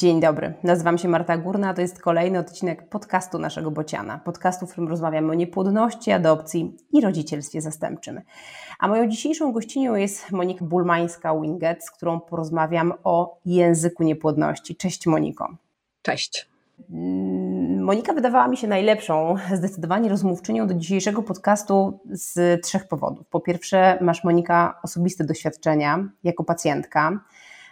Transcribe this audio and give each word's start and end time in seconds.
Dzień 0.00 0.20
dobry, 0.20 0.54
nazywam 0.62 0.98
się 0.98 1.08
Marta 1.08 1.36
Górna, 1.36 1.68
a 1.68 1.74
to 1.74 1.80
jest 1.80 2.00
kolejny 2.00 2.38
odcinek 2.38 2.88
podcastu 2.88 3.38
naszego 3.38 3.70
Bociana. 3.70 4.18
Podcastu, 4.18 4.66
w 4.66 4.70
którym 4.72 4.90
rozmawiamy 4.90 5.32
o 5.32 5.34
niepłodności, 5.34 6.12
adopcji 6.12 6.76
i 6.92 7.00
rodzicielstwie 7.00 7.60
zastępczym. 7.60 8.20
A 8.78 8.88
moją 8.88 9.08
dzisiejszą 9.08 9.52
gościnią 9.52 9.94
jest 9.94 10.30
Monika 10.30 10.64
Bulmańska-Winget, 10.64 11.76
z 11.80 11.90
którą 11.90 12.20
porozmawiam 12.20 12.92
o 13.04 13.38
języku 13.46 14.02
niepłodności. 14.02 14.76
Cześć 14.76 15.06
Moniko. 15.06 15.56
Cześć. 16.02 16.48
Mm, 16.90 17.82
Monika 17.82 18.12
wydawała 18.12 18.48
mi 18.48 18.56
się 18.56 18.68
najlepszą, 18.68 19.34
zdecydowanie 19.54 20.08
rozmówczynią 20.08 20.66
do 20.66 20.74
dzisiejszego 20.74 21.22
podcastu 21.22 22.00
z 22.10 22.62
trzech 22.62 22.88
powodów. 22.88 23.26
Po 23.28 23.40
pierwsze, 23.40 23.98
masz 24.00 24.24
Monika 24.24 24.80
osobiste 24.82 25.24
doświadczenia 25.24 26.08
jako 26.24 26.44
pacjentka, 26.44 27.20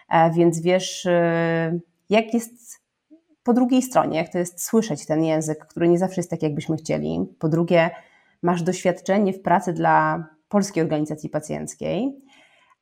e, 0.08 0.30
więc 0.30 0.60
wiesz, 0.60 1.06
e, 1.06 1.78
jak 2.10 2.34
jest 2.34 2.80
po 3.42 3.52
drugiej 3.52 3.82
stronie, 3.82 4.18
jak 4.18 4.32
to 4.32 4.38
jest 4.38 4.64
słyszeć 4.64 5.06
ten 5.06 5.24
język, 5.24 5.66
który 5.66 5.88
nie 5.88 5.98
zawsze 5.98 6.20
jest 6.20 6.30
tak, 6.30 6.42
jakbyśmy 6.42 6.76
chcieli. 6.76 7.26
Po 7.38 7.48
drugie, 7.48 7.90
masz 8.42 8.62
doświadczenie 8.62 9.32
w 9.32 9.42
pracy 9.42 9.72
dla 9.72 10.26
Polskiej 10.48 10.82
Organizacji 10.82 11.30
Pacjenckiej. 11.30 12.22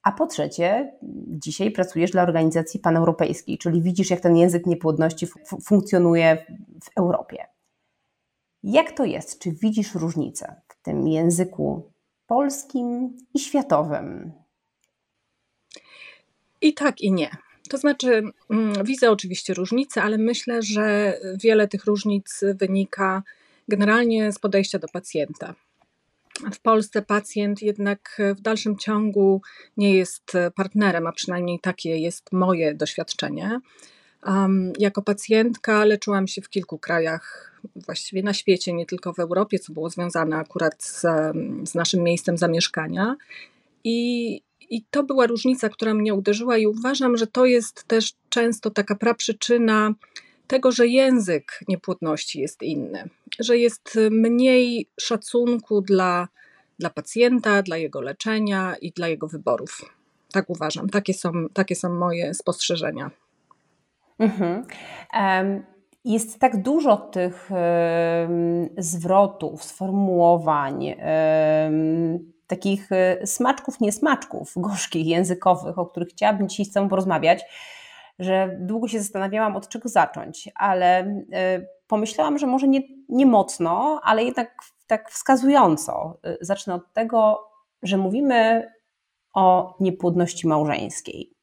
A 0.03 0.13
po 0.13 0.27
trzecie, 0.27 0.93
dzisiaj 1.29 1.71
pracujesz 1.71 2.11
dla 2.11 2.23
organizacji 2.23 2.81
paneuropejskiej, 2.81 3.59
czyli 3.59 3.83
widzisz, 3.83 4.11
jak 4.11 4.21
ten 4.21 4.37
język 4.37 4.67
niepłodności 4.67 5.27
funkcjonuje 5.65 6.47
w 6.85 6.99
Europie. 6.99 7.47
Jak 8.63 8.93
to 8.93 9.05
jest? 9.05 9.39
Czy 9.39 9.53
widzisz 9.53 9.95
różnicę 9.95 10.61
w 10.69 10.83
tym 10.83 11.09
języku 11.09 11.93
polskim 12.27 13.17
i 13.35 13.39
światowym? 13.39 14.33
I 16.61 16.75
tak, 16.75 17.01
i 17.01 17.13
nie. 17.13 17.31
To 17.69 17.79
znaczy, 17.79 18.23
mm, 18.51 18.85
widzę 18.85 19.11
oczywiście 19.11 19.55
różnice, 19.55 20.03
ale 20.03 20.19
myślę, 20.19 20.63
że 20.63 21.19
wiele 21.43 21.69
tych 21.69 21.85
różnic 21.85 22.41
wynika 22.55 23.23
generalnie 23.69 24.33
z 24.33 24.39
podejścia 24.39 24.79
do 24.79 24.89
pacjenta. 24.89 25.55
W 26.53 26.61
Polsce 26.61 27.03
pacjent 27.03 27.63
jednak 27.63 28.19
w 28.37 28.41
dalszym 28.41 28.79
ciągu 28.79 29.43
nie 29.77 29.95
jest 29.95 30.33
partnerem, 30.57 31.07
a 31.07 31.13
przynajmniej 31.13 31.61
takie 31.61 31.99
jest 31.99 32.33
moje 32.33 32.75
doświadczenie. 32.75 33.61
Um, 34.27 34.73
jako 34.79 35.03
pacjentka 35.03 35.85
leczyłam 35.85 36.29
się 36.29 36.43
w 36.43 36.49
kilku 36.49 36.79
krajach, 36.79 37.53
właściwie 37.87 38.23
na 38.23 38.35
świecie, 38.35 38.73
nie 38.73 38.87
tylko 38.87 39.13
w 39.13 39.19
Europie, 39.19 39.59
co 39.59 39.73
było 39.73 39.91
związane 39.91 40.37
akurat 40.37 40.83
z, 40.83 41.01
z 41.65 41.75
naszym 41.75 42.03
miejscem 42.03 42.39
zamieszkania. 42.39 43.17
I 43.85 44.41
i 44.71 44.85
to 44.91 45.03
była 45.03 45.27
różnica, 45.27 45.69
która 45.69 45.95
mnie 45.95 46.15
uderzyła, 46.15 46.57
i 46.57 46.67
uważam, 46.67 47.17
że 47.17 47.27
to 47.27 47.45
jest 47.45 47.85
też 47.85 48.13
często 48.29 48.71
taka 48.71 48.95
praprzyczyna 48.95 49.95
tego, 50.47 50.73
że 50.73 50.87
język 50.87 51.61
niepłodności 51.69 52.41
jest 52.41 52.63
inny, 52.63 53.09
że 53.39 53.59
jest 53.59 53.99
mniej 54.11 54.89
szacunku 55.01 55.81
dla, 55.81 56.29
dla 56.79 56.91
pacjenta, 56.91 57.63
dla 57.63 57.77
jego 57.77 58.01
leczenia 58.01 58.75
i 58.81 58.93
dla 58.93 59.09
jego 59.09 59.29
wyborów. 59.29 59.95
Tak 60.33 60.51
uważam. 60.51 60.89
Takie 60.89 61.15
są, 61.15 61.33
takie 61.53 61.77
są 61.77 61.93
moje 61.93 62.35
spostrzeżenia. 62.35 63.11
Mhm. 64.19 64.67
Um. 65.15 65.63
Jest 66.05 66.39
tak 66.39 66.63
dużo 66.63 66.97
tych 66.97 67.51
zwrotów, 68.79 69.65
sformułowań, 69.65 70.95
takich 72.47 72.93
e, 72.93 73.27
smaczków, 73.27 73.81
niesmaczków 73.81 74.53
gorzkich, 74.57 75.07
językowych, 75.07 75.79
o 75.79 75.87
których 75.87 76.09
chciałabym 76.09 76.49
dzisiaj 76.49 76.67
z 76.67 76.73
Tobą 76.73 76.89
porozmawiać, 76.89 77.45
że 78.19 78.57
długo 78.61 78.89
się 78.89 78.99
zastanawiałam, 78.99 79.57
od 79.57 79.69
czego 79.69 79.89
zacząć, 79.89 80.49
ale 80.55 80.99
e, 81.33 81.67
pomyślałam, 81.87 82.39
że 82.39 82.47
może 82.47 82.69
nie, 82.69 82.81
nie 83.09 83.27
mocno, 83.27 84.01
ale 84.05 84.25
jednak 84.25 84.55
tak 84.87 85.11
wskazująco. 85.11 86.19
E, 86.25 86.37
zacznę 86.41 86.75
od 86.75 86.93
tego, 86.93 87.49
że 87.83 87.97
mówimy 87.97 88.71
o 89.35 89.77
niepłodności 89.81 90.49
małżeńskiej. 90.49 91.36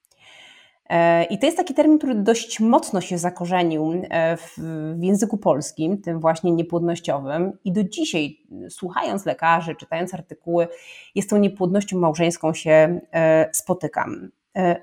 E, 0.93 1.23
I 1.23 1.39
to 1.39 1.45
jest 1.45 1.57
taki 1.57 1.73
termin, 1.73 1.97
który 1.97 2.15
dość 2.15 2.59
mocno 2.59 3.01
się 3.01 3.17
zakorzenił 3.17 3.93
e, 4.09 4.37
w, 4.37 4.57
języku 5.01 5.37
polskim, 5.37 6.01
tym 6.01 6.19
właśnie 6.19 6.51
niepłodnościowym. 6.51 7.57
I 7.65 7.71
do 7.71 7.83
dzisiaj, 7.83 8.37
słuchając 8.69 9.25
lekarzy, 9.25 9.75
czytając 9.75 10.13
artykuły, 10.13 10.67
jest 11.15 11.29
tą 11.29 11.37
niepłodnością 11.37 11.99
małżeńską 11.99 12.53
się 12.53 13.01
e, 13.13 13.49
spotykam. 13.53 14.31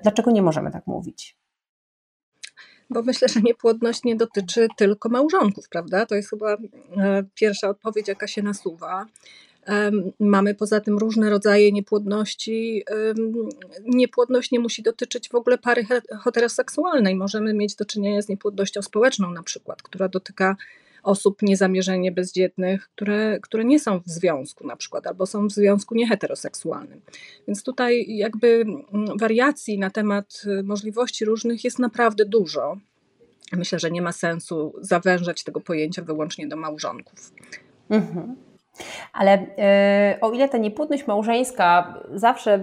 Dlaczego 0.03 0.31
nie 0.31 0.41
możemy 0.41 0.71
tak 0.71 0.87
mówić? 0.87 1.37
Bo 2.89 3.01
myślę, 3.01 3.27
że 3.27 3.41
niepłodność 3.41 4.03
nie 4.03 4.15
dotyczy 4.15 4.67
tylko 4.77 5.09
małżonków, 5.09 5.69
prawda? 5.69 6.05
To 6.05 6.15
jest 6.15 6.29
chyba 6.29 6.57
pierwsza 7.35 7.69
odpowiedź, 7.69 8.07
jaka 8.07 8.27
się 8.27 8.41
nasuwa. 8.41 9.05
Mamy 10.19 10.55
poza 10.55 10.79
tym 10.79 10.97
różne 10.97 11.29
rodzaje 11.29 11.71
niepłodności. 11.71 12.83
Niepłodność 13.85 14.51
nie 14.51 14.59
musi 14.59 14.83
dotyczyć 14.83 15.29
w 15.29 15.35
ogóle 15.35 15.57
pary 15.57 15.85
heteroseksualnej. 16.23 17.15
Możemy 17.15 17.53
mieć 17.53 17.75
do 17.75 17.85
czynienia 17.85 18.21
z 18.21 18.29
niepłodnością 18.29 18.81
społeczną, 18.81 19.31
na 19.31 19.43
przykład, 19.43 19.81
która 19.81 20.09
dotyka 20.09 20.55
osób 21.03 21.41
niezamierzenie 21.41 22.11
bezdzietnych, 22.11 22.89
które, 22.95 23.39
które 23.39 23.65
nie 23.65 23.79
są 23.79 23.99
w 23.99 24.07
związku 24.07 24.67
na 24.67 24.75
przykład, 24.75 25.07
albo 25.07 25.25
są 25.25 25.47
w 25.47 25.51
związku 25.51 25.95
nieheteroseksualnym. 25.95 27.01
Więc 27.47 27.63
tutaj 27.63 28.05
jakby 28.07 28.47
mm, 28.47 29.17
wariacji 29.17 29.79
na 29.79 29.89
temat 29.89 30.41
y, 30.59 30.63
możliwości 30.63 31.25
różnych 31.25 31.63
jest 31.63 31.79
naprawdę 31.79 32.25
dużo. 32.25 32.77
Myślę, 33.51 33.79
że 33.79 33.91
nie 33.91 34.01
ma 34.01 34.11
sensu 34.11 34.73
zawężać 34.81 35.43
tego 35.43 35.61
pojęcia 35.61 36.01
wyłącznie 36.01 36.47
do 36.47 36.55
małżonków. 36.55 37.31
Mhm. 37.89 38.35
Ale 39.13 39.31
e, 39.57 40.17
o 40.21 40.31
ile 40.31 40.49
ta 40.49 40.57
niepłodność 40.57 41.07
małżeńska 41.07 41.93
zawsze 42.13 42.57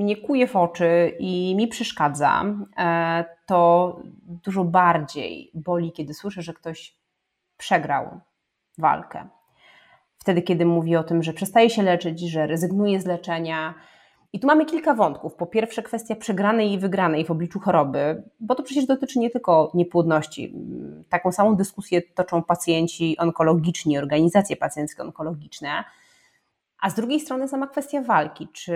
mnie 0.00 0.16
kuje 0.16 0.46
w 0.46 0.56
oczy 0.56 1.16
i 1.18 1.54
mi 1.56 1.68
przeszkadza, 1.68 2.44
e, 2.78 3.24
to 3.46 3.96
dużo 4.22 4.64
bardziej 4.64 5.50
boli, 5.54 5.92
kiedy 5.92 6.14
słyszę, 6.14 6.42
że 6.42 6.54
ktoś 6.54 6.96
przegrał 7.56 8.20
walkę. 8.78 9.28
Wtedy, 10.18 10.42
kiedy 10.42 10.66
mówi 10.66 10.96
o 10.96 11.04
tym, 11.04 11.22
że 11.22 11.32
przestaje 11.32 11.70
się 11.70 11.82
leczyć, 11.82 12.20
że 12.20 12.46
rezygnuje 12.46 13.00
z 13.00 13.06
leczenia, 13.06 13.74
i 14.32 14.40
tu 14.40 14.46
mamy 14.46 14.66
kilka 14.66 14.94
wątków. 14.94 15.34
Po 15.34 15.46
pierwsze, 15.46 15.82
kwestia 15.82 16.16
przegranej 16.16 16.72
i 16.72 16.78
wygranej 16.78 17.24
w 17.24 17.30
obliczu 17.30 17.60
choroby, 17.60 18.22
bo 18.40 18.54
to 18.54 18.62
przecież 18.62 18.86
dotyczy 18.86 19.18
nie 19.18 19.30
tylko 19.30 19.70
niepłodności. 19.74 20.54
Taką 21.08 21.32
samą 21.32 21.56
dyskusję 21.56 22.02
toczą 22.02 22.42
pacjenci 22.42 23.16
onkologiczni, 23.18 23.98
organizacje 23.98 24.56
pacjenckie 24.56 25.02
onkologiczne. 25.02 25.84
A 26.80 26.90
z 26.90 26.94
drugiej 26.94 27.20
strony 27.20 27.48
sama 27.48 27.66
kwestia 27.66 28.02
walki. 28.02 28.48
Czy, 28.52 28.72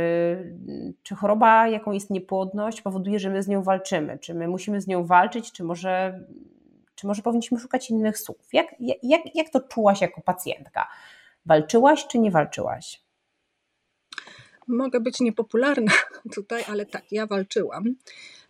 czy 1.03 1.15
choroba, 1.15 1.69
jaką 1.69 1.93
jest 1.93 2.11
niepłodność, 2.11 2.83
powoduje, 2.83 3.19
że 3.19 3.31
my 3.31 3.43
z 3.43 3.49
nią 3.49 3.63
walczymy? 3.63 4.19
Czy 4.19 4.35
my 4.35 4.49
musimy 4.49 4.81
z 4.81 4.87
nią 4.87 5.05
walczyć, 5.05 5.53
czy 5.53 5.65
może, 5.65 6.21
czy 6.95 7.07
może 7.07 7.23
powinniśmy 7.23 7.59
szukać 7.59 7.91
innych 7.91 8.19
słów? 8.19 8.49
Jak, 8.53 8.67
jak, 9.03 9.21
jak 9.35 9.51
to 9.51 9.61
czułaś 9.61 10.01
jako 10.01 10.21
pacjentka? 10.21 10.89
Walczyłaś, 11.47 12.07
czy 12.07 12.19
nie 12.19 12.31
walczyłaś? 12.31 13.04
Mogę 14.69 15.01
być 15.01 15.21
niepopularna 15.21 15.93
tutaj, 16.35 16.65
ale 16.69 16.87
tak, 16.87 17.13
ja 17.13 17.27
walczyłam. 17.27 17.85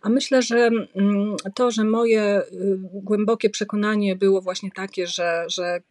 A 0.01 0.09
myślę, 0.09 0.41
że 0.41 0.57
mm, 0.95 1.35
to, 1.55 1.71
że 1.71 1.83
moje 1.83 2.41
y, 2.41 2.77
głębokie 2.93 3.49
przekonanie 3.49 4.15
było 4.15 4.41
właśnie 4.41 4.71
takie, 4.71 5.07
że, 5.07 5.45
że 5.47 5.81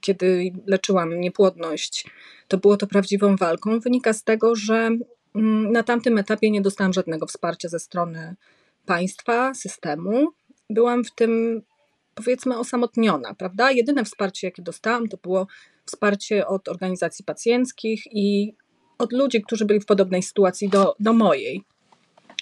kiedy 0.00 0.52
leczyłam 0.66 1.20
niepłodność, 1.20 2.06
to 2.48 2.58
było 2.58 2.76
to 2.76 2.86
prawdziwą 2.86 3.36
walką, 3.36 3.80
wynika 3.80 4.12
z 4.12 4.24
tego, 4.24 4.54
że 4.56 4.90
mm, 5.34 5.72
na 5.72 5.82
tamtym 5.82 6.18
etapie 6.18 6.50
nie 6.50 6.60
dostałam 6.60 6.92
żadnego 6.92 7.26
wsparcia 7.26 7.68
ze 7.68 7.78
strony 7.78 8.34
państwa, 8.86 9.54
systemu. 9.54 10.32
Byłam 10.70 11.04
w 11.04 11.10
tym 11.10 11.62
powiedzmy 12.14 12.58
osamotniona, 12.58 13.34
prawda? 13.34 13.70
Jedyne 13.70 14.04
wsparcie, 14.04 14.46
jakie 14.46 14.62
dostałam, 14.62 15.08
to 15.08 15.16
było 15.16 15.46
wsparcie 15.86 16.46
od 16.46 16.68
organizacji 16.68 17.24
pacjenckich 17.24 18.02
i 18.06 18.54
od 19.02 19.12
ludzi, 19.12 19.42
którzy 19.42 19.64
byli 19.64 19.80
w 19.80 19.86
podobnej 19.86 20.22
sytuacji 20.22 20.68
do, 20.68 20.94
do 21.00 21.12
mojej. 21.12 21.64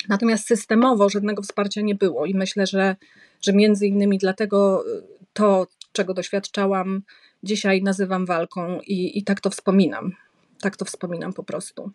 Natomiast 0.08 0.46
systemowo 0.46 1.08
żadnego 1.08 1.42
wsparcia 1.42 1.80
nie 1.80 1.94
było 1.94 2.26
i 2.26 2.34
myślę, 2.34 2.66
że, 2.66 2.96
że 3.42 3.52
między 3.52 3.86
innymi 3.86 4.18
dlatego 4.18 4.84
y, 4.86 5.02
to, 5.32 5.66
czego 5.92 6.14
doświadczałam, 6.14 7.02
dzisiaj 7.42 7.82
nazywam 7.82 8.26
walką 8.26 8.80
i, 8.86 9.18
i 9.18 9.24
tak 9.24 9.40
to 9.40 9.50
wspominam. 9.50 10.12
Tak 10.60 10.76
to 10.76 10.84
wspominam 10.84 11.32
po 11.32 11.42
prostu. 11.42 11.90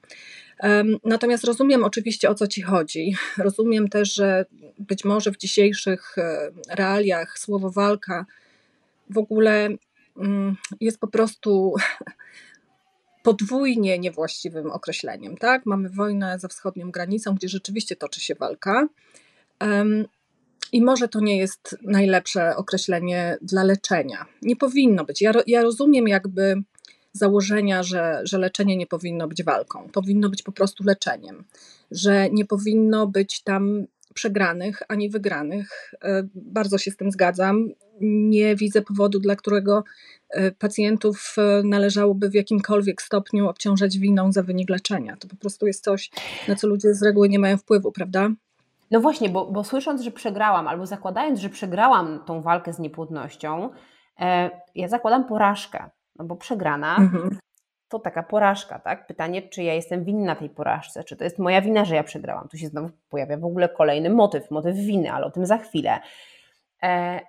Natomiast 1.03 1.43
rozumiem 1.43 1.83
oczywiście 1.83 2.29
o 2.29 2.35
co 2.35 2.47
ci 2.47 2.61
chodzi. 2.61 3.15
Rozumiem 3.37 3.89
też, 3.89 4.13
że 4.13 4.45
być 4.79 5.05
może 5.05 5.31
w 5.31 5.37
dzisiejszych 5.37 6.17
e, 6.17 6.51
realiach 6.69 7.39
słowo 7.39 7.71
walka 7.71 8.25
w 9.09 9.17
ogóle 9.17 9.69
mm, 10.17 10.55
jest 10.81 10.99
po 10.99 11.07
prostu 11.07 11.73
podwójnie 13.25 13.99
niewłaściwym 13.99 14.71
określeniem. 14.71 15.37
Tak? 15.37 15.65
Mamy 15.65 15.89
wojnę 15.89 16.39
za 16.39 16.47
wschodnią 16.47 16.91
granicą, 16.91 17.35
gdzie 17.35 17.49
rzeczywiście 17.49 17.95
toczy 17.95 18.21
się 18.21 18.35
walka. 18.35 18.87
i 20.71 20.81
może 20.81 21.07
to 21.07 21.19
nie 21.19 21.37
jest 21.37 21.77
najlepsze 21.81 22.55
określenie 22.55 23.37
dla 23.41 23.63
leczenia. 23.63 24.25
Nie 24.41 24.55
powinno 24.55 25.05
być. 25.05 25.21
Ja, 25.21 25.31
ja 25.47 25.61
rozumiem 25.61 26.07
jakby 26.07 26.63
założenia, 27.13 27.83
że, 27.83 28.21
że 28.23 28.37
leczenie 28.37 28.77
nie 28.77 28.87
powinno 28.87 29.27
być 29.27 29.43
walką, 29.43 29.89
powinno 29.89 30.29
być 30.29 30.43
po 30.43 30.51
prostu 30.51 30.83
leczeniem, 30.83 31.43
że 31.91 32.29
nie 32.29 32.45
powinno 32.45 33.07
być 33.07 33.43
tam 33.43 33.85
przegranych 34.13 34.81
ani 34.87 35.09
wygranych. 35.09 35.93
E, 36.03 36.27
bardzo 36.35 36.77
się 36.77 36.91
z 36.91 36.97
tym 36.97 37.11
zgadzam. 37.11 37.69
Nie 38.01 38.55
widzę 38.55 38.81
powodu, 38.81 39.19
dla 39.19 39.35
którego 39.35 39.83
pacjentów 40.59 41.35
e, 41.37 41.63
należałoby 41.63 42.29
w 42.29 42.33
jakimkolwiek 42.33 43.01
stopniu 43.01 43.49
obciążać 43.49 43.97
winą 43.97 44.31
za 44.31 44.43
wynik 44.43 44.69
leczenia. 44.69 45.17
To 45.19 45.27
po 45.27 45.35
prostu 45.35 45.67
jest 45.67 45.83
coś, 45.83 46.11
na 46.47 46.55
co 46.55 46.67
ludzie 46.67 46.93
z 46.93 47.03
reguły 47.03 47.29
nie 47.29 47.39
mają 47.39 47.57
wpływu, 47.57 47.91
prawda? 47.91 48.29
No 48.91 48.99
właśnie, 48.99 49.29
bo, 49.29 49.45
bo 49.45 49.63
słysząc, 49.63 50.01
że 50.01 50.11
przegrałam, 50.11 50.67
albo 50.67 50.85
zakładając, 50.85 51.39
że 51.39 51.49
przegrałam 51.49 52.19
tą 52.25 52.41
walkę 52.41 52.73
z 52.73 52.79
niepłodnością, 52.79 53.69
ja 54.75 54.87
zakładam 54.87 55.25
porażkę, 55.25 55.89
no 56.15 56.25
bo 56.25 56.35
przegrana 56.35 56.97
mhm 56.97 57.37
to 57.89 57.99
taka 57.99 58.23
porażka, 58.23 58.79
tak? 58.79 59.07
Pytanie, 59.07 59.41
czy 59.41 59.63
ja 59.63 59.73
jestem 59.73 60.03
winna 60.03 60.35
tej 60.35 60.49
porażce, 60.49 61.03
czy 61.03 61.15
to 61.15 61.23
jest 61.23 61.39
moja 61.39 61.61
wina, 61.61 61.85
że 61.85 61.95
ja 61.95 62.03
przegrałam. 62.03 62.47
Tu 62.47 62.57
się 62.57 62.67
znowu 62.67 62.89
pojawia 63.09 63.37
w 63.37 63.45
ogóle 63.45 63.69
kolejny 63.69 64.09
motyw, 64.09 64.51
motyw 64.51 64.75
winy, 64.75 65.11
ale 65.11 65.25
o 65.25 65.31
tym 65.31 65.45
za 65.45 65.57
chwilę. 65.57 65.99
E, 66.83 67.19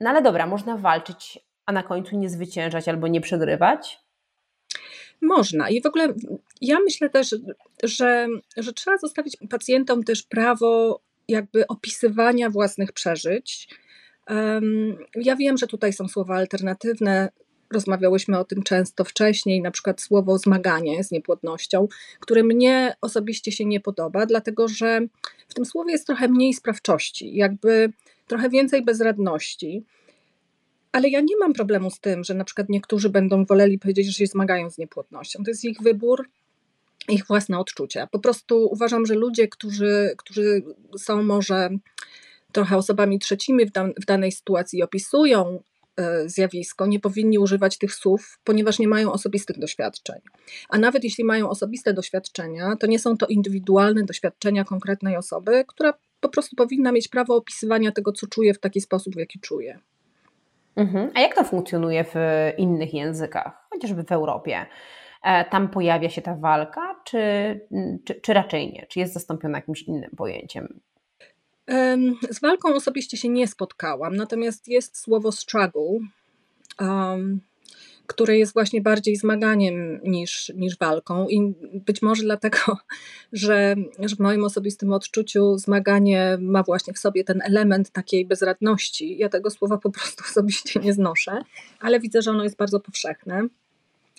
no 0.00 0.10
ale 0.10 0.22
dobra, 0.22 0.46
można 0.46 0.76
walczyć, 0.76 1.46
a 1.66 1.72
na 1.72 1.82
końcu 1.82 2.18
nie 2.18 2.30
zwyciężać 2.30 2.88
albo 2.88 3.08
nie 3.08 3.20
przegrywać? 3.20 3.98
Można. 5.22 5.70
I 5.70 5.82
w 5.82 5.86
ogóle 5.86 6.14
ja 6.60 6.80
myślę 6.80 7.10
też, 7.10 7.34
że, 7.82 8.28
że 8.56 8.72
trzeba 8.72 8.98
zostawić 8.98 9.36
pacjentom 9.50 10.04
też 10.04 10.22
prawo 10.22 11.00
jakby 11.28 11.66
opisywania 11.66 12.50
własnych 12.50 12.92
przeżyć. 12.92 13.68
Ja 15.14 15.36
wiem, 15.36 15.58
że 15.58 15.66
tutaj 15.66 15.92
są 15.92 16.08
słowa 16.08 16.36
alternatywne, 16.36 17.28
rozmawiałyśmy 17.72 18.38
o 18.38 18.44
tym 18.44 18.62
często 18.62 19.04
wcześniej, 19.04 19.62
na 19.62 19.70
przykład 19.70 20.00
słowo 20.00 20.38
zmaganie 20.38 21.04
z 21.04 21.10
niepłodnością, 21.10 21.88
które 22.20 22.42
mnie 22.42 22.96
osobiście 23.00 23.52
się 23.52 23.64
nie 23.64 23.80
podoba, 23.80 24.26
dlatego 24.26 24.68
że 24.68 25.00
w 25.48 25.54
tym 25.54 25.64
słowie 25.64 25.92
jest 25.92 26.06
trochę 26.06 26.28
mniej 26.28 26.54
sprawczości, 26.54 27.36
jakby 27.36 27.92
trochę 28.26 28.50
więcej 28.50 28.84
bezradności. 28.84 29.84
Ale 30.96 31.08
ja 31.08 31.20
nie 31.20 31.36
mam 31.40 31.52
problemu 31.52 31.90
z 31.90 32.00
tym, 32.00 32.24
że 32.24 32.34
na 32.34 32.44
przykład 32.44 32.68
niektórzy 32.68 33.10
będą 33.10 33.44
woleli 33.44 33.78
powiedzieć, 33.78 34.06
że 34.06 34.12
się 34.12 34.26
zmagają 34.26 34.70
z 34.70 34.78
niepłodnością. 34.78 35.44
To 35.44 35.50
jest 35.50 35.64
ich 35.64 35.82
wybór, 35.82 36.28
ich 37.08 37.26
własne 37.26 37.58
odczucia. 37.58 38.06
Po 38.06 38.18
prostu 38.18 38.68
uważam, 38.70 39.06
że 39.06 39.14
ludzie, 39.14 39.48
którzy, 39.48 40.14
którzy 40.18 40.62
są 40.98 41.22
może 41.22 41.70
trochę 42.52 42.76
osobami 42.76 43.18
trzecimi 43.18 43.66
w, 43.66 43.72
dan 43.72 43.92
w 44.02 44.04
danej 44.04 44.32
sytuacji 44.32 44.82
opisują 44.82 45.62
E, 45.96 46.28
zjawisko, 46.28 46.86
nie 46.86 47.00
powinni 47.00 47.38
używać 47.38 47.78
tych 47.78 47.94
słów, 47.94 48.38
ponieważ 48.44 48.78
nie 48.78 48.88
mają 48.88 49.12
osobistych 49.12 49.58
doświadczeń. 49.58 50.20
A 50.68 50.78
nawet 50.78 51.04
jeśli 51.04 51.24
mają 51.24 51.50
osobiste 51.50 51.94
doświadczenia, 51.94 52.76
to 52.76 52.86
nie 52.86 52.98
są 52.98 53.16
to 53.16 53.26
indywidualne 53.26 54.04
doświadczenia 54.04 54.64
konkretnej 54.64 55.16
osoby, 55.16 55.64
która 55.68 55.94
po 56.20 56.28
prostu 56.28 56.56
powinna 56.56 56.92
mieć 56.92 57.08
prawo 57.08 57.36
opisywania 57.36 57.92
tego, 57.92 58.12
co 58.12 58.26
czuje 58.26 58.54
w 58.54 58.58
taki 58.58 58.80
sposób, 58.80 59.14
w 59.14 59.18
jaki 59.18 59.40
czuje. 59.40 59.78
Mhm. 60.76 61.10
A 61.14 61.20
jak 61.20 61.34
to 61.34 61.44
funkcjonuje 61.44 62.04
w 62.04 62.14
innych 62.58 62.94
językach, 62.94 63.66
chociażby 63.70 64.04
w 64.04 64.12
Europie? 64.12 64.66
E, 65.22 65.44
tam 65.44 65.68
pojawia 65.68 66.10
się 66.10 66.22
ta 66.22 66.34
walka, 66.34 67.00
czy, 67.04 67.20
czy, 68.04 68.20
czy 68.20 68.32
raczej 68.32 68.72
nie? 68.72 68.86
Czy 68.86 68.98
jest 68.98 69.12
zastąpiona 69.12 69.58
jakimś 69.58 69.82
innym 69.82 70.10
pojęciem? 70.16 70.80
Z 72.30 72.40
walką 72.40 72.74
osobiście 72.74 73.16
się 73.16 73.28
nie 73.28 73.48
spotkałam, 73.48 74.16
natomiast 74.16 74.68
jest 74.68 74.98
słowo 74.98 75.32
struggle, 75.32 75.98
um, 76.80 77.40
które 78.06 78.38
jest 78.38 78.52
właśnie 78.52 78.80
bardziej 78.80 79.16
zmaganiem 79.16 80.00
niż, 80.04 80.52
niż 80.54 80.78
walką. 80.78 81.28
I 81.28 81.54
być 81.86 82.02
może 82.02 82.22
dlatego, 82.22 82.58
że, 83.32 83.74
że 83.98 84.16
w 84.16 84.20
moim 84.20 84.44
osobistym 84.44 84.92
odczuciu 84.92 85.58
zmaganie 85.58 86.38
ma 86.40 86.62
właśnie 86.62 86.92
w 86.92 86.98
sobie 86.98 87.24
ten 87.24 87.42
element 87.42 87.90
takiej 87.90 88.26
bezradności. 88.26 89.18
Ja 89.18 89.28
tego 89.28 89.50
słowa 89.50 89.78
po 89.78 89.90
prostu 89.90 90.24
osobiście 90.30 90.80
nie 90.80 90.92
znoszę, 90.92 91.42
ale 91.80 92.00
widzę, 92.00 92.22
że 92.22 92.30
ono 92.30 92.44
jest 92.44 92.56
bardzo 92.56 92.80
powszechne. 92.80 93.48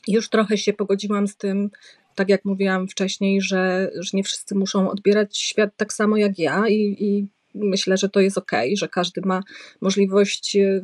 Już 0.07 0.29
trochę 0.29 0.57
się 0.57 0.73
pogodziłam 0.73 1.27
z 1.27 1.35
tym, 1.35 1.69
tak 2.15 2.29
jak 2.29 2.45
mówiłam 2.45 2.87
wcześniej, 2.87 3.41
że, 3.41 3.91
że 3.95 4.09
nie 4.13 4.23
wszyscy 4.23 4.55
muszą 4.55 4.89
odbierać 4.89 5.37
świat 5.37 5.69
tak 5.77 5.93
samo 5.93 6.17
jak 6.17 6.39
ja 6.39 6.67
i, 6.67 6.95
i 6.99 7.27
myślę, 7.55 7.97
że 7.97 8.09
to 8.09 8.19
jest 8.19 8.37
ok, 8.37 8.51
że 8.73 8.87
każdy 8.87 9.21
ma 9.21 9.43
możliwość 9.81 10.55
e, 10.55 10.81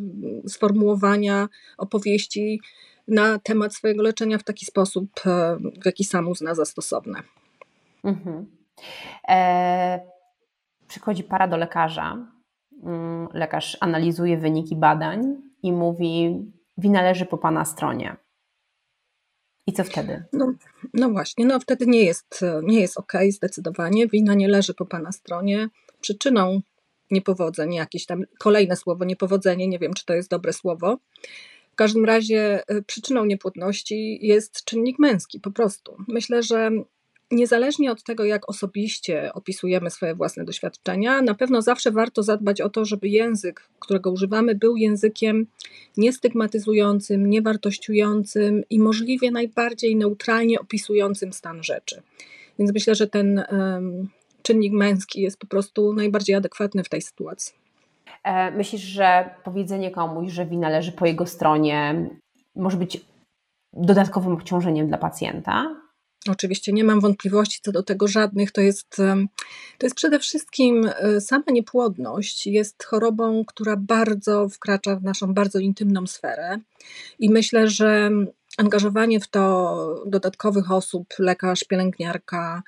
sformułowania 0.47 1.50
opowieści 1.77 2.61
na 3.07 3.39
temat 3.39 3.75
swojego 3.75 4.03
leczenia 4.03 4.38
w 4.38 4.44
taki 4.44 4.65
sposób, 4.65 5.09
e, 5.25 5.57
w 5.81 5.85
jaki 5.85 6.03
sam 6.03 6.27
uzna 6.27 6.55
za 6.55 6.65
stosowne. 6.65 7.23
Mhm. 8.03 8.45
E, 9.27 10.00
przychodzi 10.88 11.23
para 11.23 11.47
do 11.47 11.57
lekarza. 11.57 12.27
Mm, 12.83 13.27
lekarz 13.33 13.77
analizuje 13.79 14.38
wyniki 14.38 14.75
badań 14.75 15.35
i 15.63 15.71
mówi: 15.71 16.41
Wina 16.77 17.01
leży 17.01 17.25
po 17.25 17.38
pana 17.38 17.65
stronie. 17.65 18.15
I 19.67 19.73
co 19.73 19.83
wtedy? 19.83 20.23
No, 20.33 20.53
no 20.94 21.09
właśnie, 21.09 21.45
no 21.45 21.59
wtedy 21.59 21.88
nie 21.88 22.03
jest, 22.03 22.45
nie 22.63 22.81
jest 22.81 22.97
ok, 22.97 23.13
zdecydowanie. 23.29 24.07
Wina 24.07 24.33
nie 24.33 24.47
leży 24.47 24.73
po 24.73 24.85
pana 24.85 25.11
stronie 25.11 25.69
przyczyną 26.01 26.61
niepowodzeń, 27.11 27.73
jakieś 27.73 28.05
tam 28.05 28.23
kolejne 28.39 28.75
słowo 28.75 29.05
niepowodzenie, 29.05 29.67
nie 29.67 29.79
wiem 29.79 29.94
czy 29.94 30.05
to 30.05 30.13
jest 30.13 30.29
dobre 30.29 30.53
słowo. 30.53 30.97
W 31.74 31.75
każdym 31.75 32.06
razie 32.06 32.64
y, 32.72 32.84
przyczyną 32.84 33.25
niepłodności 33.25 34.28
jest 34.28 34.66
czynnik 34.66 35.00
męski, 35.00 35.40
po 35.40 35.52
prostu. 35.52 35.98
Myślę, 36.08 36.44
że 36.44 36.72
niezależnie 37.31 37.92
od 37.92 38.04
tego, 38.04 38.25
jak 38.25 38.50
osobiście 38.50 39.34
opisujemy 39.34 39.90
swoje 39.90 40.16
własne 40.16 40.46
doświadczenia, 40.46 41.22
na 41.22 41.34
pewno 41.34 41.62
zawsze 41.62 41.92
warto 41.92 42.24
zadbać 42.24 42.62
o 42.62 42.70
to, 42.70 42.86
żeby 42.86 43.08
język, 43.08 43.70
którego 43.80 44.12
używamy, 44.12 44.56
był 44.56 44.78
językiem 44.78 45.48
niestygmatyzującym, 45.98 47.30
niewartościującym 47.30 48.64
i 48.70 48.80
możliwie 48.80 49.31
najbardziej 49.31 49.96
neutralnie 49.96 50.60
opisującym 50.60 51.34
stan 51.34 51.63
rzeczy. 51.63 52.01
Więc 52.60 52.74
myślę, 52.74 52.96
że 52.96 53.08
ten 53.08 53.44
czynnik 54.42 54.74
męski 54.74 55.22
jest 55.22 55.38
po 55.38 55.48
prostu 55.48 55.94
najbardziej 55.94 56.36
adekwatny 56.36 56.84
w 56.84 56.89
tej 56.89 57.01
sytuacji. 57.01 57.62
E, 58.24 58.51
myślisz, 58.51 58.82
że 58.82 59.30
powiedzenie 59.44 59.92
komuś, 59.92 60.32
że 60.32 60.46
wina 60.46 60.70
leży 60.70 60.92
po 60.92 61.06
jego 61.06 61.25
stronie, 61.25 62.10
może 62.56 62.77
być 62.77 63.06
dodatkowym 63.74 64.34
obciążeniem 64.34 64.88
dla 64.88 64.98
pacjenta? 64.98 65.75
Oczywiście 66.30 66.74
nie 66.74 66.84
mam 66.84 67.00
wątpliwości 67.00 67.60
co 67.62 67.72
do 67.72 67.84
tego 67.84 68.08
żadnych. 68.08 68.51
To 68.51 68.62
jest, 68.62 68.98
to 69.77 69.86
jest 69.86 69.96
przede 69.96 70.20
wszystkim 70.20 70.89
e, 70.96 71.22
sama 71.22 71.44
niepłodność. 71.51 72.48
Jest 72.48 72.84
chorobą, 72.84 73.46
która 73.46 73.77
bardzo 73.77 74.50
wkracza 74.50 74.96
w 74.96 75.03
naszą 75.03 75.34
bardzo 75.34 75.60
intymną 75.60 76.08
sferę. 76.08 76.60
I 77.20 77.30
myślę, 77.30 77.68
że 77.68 78.10
angażowanie 78.58 79.20
w 79.20 79.27
to 79.27 80.03
dodatkowych 80.08 80.72
osób, 80.72 81.08
lekarz, 81.20 81.63
pielęgniarka, 81.63 82.63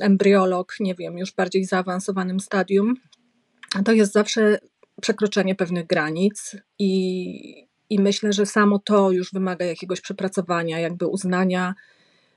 embryolog, 0.00 0.74
nie 0.80 0.94
wiem, 0.94 1.18
już 1.18 1.32
bardziej 1.32 1.64
zaawansowanym 1.64 2.40
stadium, 2.40 2.94
to 3.82 3.92
jest 3.92 4.12
zawsze 4.12 4.58
przekroczenie 5.00 5.54
pewnych 5.54 5.86
granic 5.86 6.56
i, 6.78 7.66
i 7.90 8.00
myślę, 8.00 8.32
że 8.32 8.46
samo 8.46 8.78
to 8.78 9.10
już 9.10 9.32
wymaga 9.32 9.64
jakiegoś 9.64 10.00
przepracowania, 10.00 10.80
jakby 10.80 11.06
uznania 11.06 11.74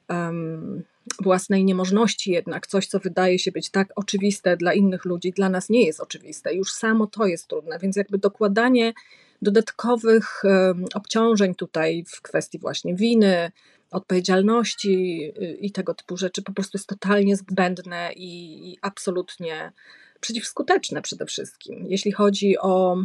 um, 0.09 0.83
własnej 1.21 1.65
niemożności 1.65 2.31
jednak. 2.31 2.67
Coś, 2.67 2.87
co 2.87 2.99
wydaje 2.99 3.39
się 3.39 3.51
być 3.51 3.69
tak 3.69 3.87
oczywiste 3.95 4.57
dla 4.57 4.73
innych 4.73 5.05
ludzi, 5.05 5.31
dla 5.31 5.49
nas 5.49 5.69
nie 5.69 5.85
jest 5.85 5.99
oczywiste. 5.99 6.53
Już 6.53 6.71
samo 6.73 7.07
to 7.07 7.25
jest 7.25 7.47
trudne, 7.47 7.79
więc 7.79 7.95
jakby 7.95 8.17
dokładanie 8.17 8.93
dodatkowych 9.41 10.43
um, 10.43 10.85
obciążeń 10.93 11.55
tutaj 11.55 12.05
w 12.07 12.21
kwestii 12.21 12.59
właśnie 12.59 12.95
winy, 12.95 13.51
odpowiedzialności 13.91 15.23
y, 15.41 15.57
i 15.61 15.71
tego 15.71 15.93
typu 15.93 16.17
rzeczy 16.17 16.41
po 16.41 16.53
prostu 16.53 16.77
jest 16.77 16.87
totalnie 16.87 17.35
zbędne 17.35 18.11
i 18.15 18.77
absolutnie 18.81 19.71
przeciwskuteczne 20.19 21.01
przede 21.01 21.25
wszystkim. 21.25 21.85
Jeśli 21.87 22.11
chodzi 22.11 22.57
o, 22.57 22.97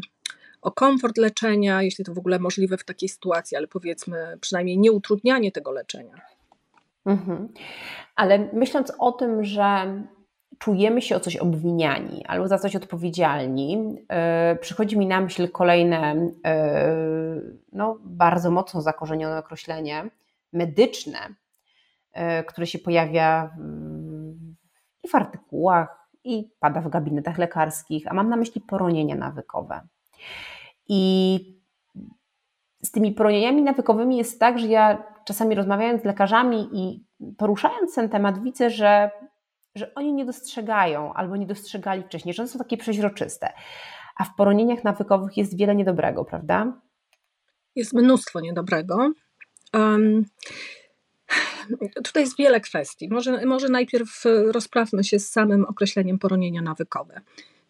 o 0.63 0.73
komfort 0.73 1.19
leczenia, 1.19 1.83
jeśli 1.83 2.05
to 2.05 2.15
w 2.15 2.19
ogóle 2.19 2.39
możliwe 2.39 2.77
w 2.77 2.85
takiej 2.85 3.09
sytuacji, 3.09 3.57
ale 3.57 3.67
powiedzmy 3.67 4.39
przynajmniej 4.41 4.79
nie 4.79 4.93
utrudnianie 4.93 5.53
tego 5.53 5.71
leczenia. 5.73 6.21
Mhm. 7.07 7.49
Ale 8.17 8.49
myśląc 8.53 8.93
o 8.99 9.13
tym, 9.13 9.45
że 9.45 10.03
czujemy 10.59 11.03
się 11.03 11.17
o 11.17 11.21
coś 11.21 11.37
obwiniani 11.37 12.25
albo 12.27 12.49
za 12.49 12.59
coś 12.59 12.77
odpowiedzialni, 12.77 13.73
yy, 14.51 14.57
przychodzi 14.61 14.99
mi 14.99 15.07
na 15.07 15.21
myśl 15.21 15.49
kolejne, 15.49 16.15
yy, 16.17 17.59
no, 17.73 17.99
bardzo 18.05 18.51
mocno 18.51 18.83
zakorzenione 18.83 19.39
określenie 19.39 20.11
medyczne, 20.53 21.19
e, 22.13 22.45
które 22.45 22.67
się 22.67 22.79
pojawia 22.79 23.57
i 25.03 25.09
w 25.09 25.15
artykułach, 25.15 26.02
i 26.25 26.51
pada 26.61 26.81
w 26.81 26.89
gabinetach 26.89 27.39
lekarskich, 27.39 28.07
a 28.07 28.15
mam 28.15 28.29
na 28.29 28.37
myśli 28.37 28.61
poronienia 28.61 29.17
nawykowe. 29.17 29.81
I 30.89 31.41
z 32.83 32.91
tymi 32.91 33.13
poronieniami 33.13 33.63
nawykowymi 33.63 34.17
jest 34.17 34.41
tak, 34.41 34.59
że 34.59 34.67
ja 34.67 35.05
czasami 35.25 35.55
rozmawiając 35.55 36.03
z 36.03 36.05
lekarzami 36.05 36.69
i 36.73 37.05
poruszając 37.39 37.95
ten 37.95 38.09
temat, 38.09 38.43
widzę, 38.43 38.71
że, 38.71 39.11
że 39.75 39.95
oni 39.95 40.13
nie 40.13 40.25
dostrzegają 40.25 41.15
albo 41.15 41.37
nie 41.37 41.47
dostrzegali 41.47 42.03
wcześniej, 42.03 42.35
że 42.35 42.43
one 42.43 42.49
są 42.49 42.59
takie 42.59 42.77
przeźroczyste. 42.77 43.53
A 44.17 44.25
w 44.25 44.35
poronieniach 44.35 44.85
nawykowych 44.85 45.37
jest 45.37 45.57
wiele 45.57 45.75
niedobrego, 45.75 46.25
prawda? 46.25 46.73
Jest 47.77 47.93
mnóstwo 47.93 48.41
niedobrego. 48.41 49.13
Um, 49.75 50.25
tutaj 52.05 52.23
jest 52.23 52.37
wiele 52.37 52.61
kwestii. 52.61 53.09
Może, 53.09 53.47
może 53.47 53.69
najpierw 53.69 54.25
rozprawmy 54.47 55.05
się 55.05 55.19
z 55.19 55.29
samym 55.29 55.65
określeniem 55.65 56.19
poronienia 56.19 56.63
nawykowe. 56.63 57.21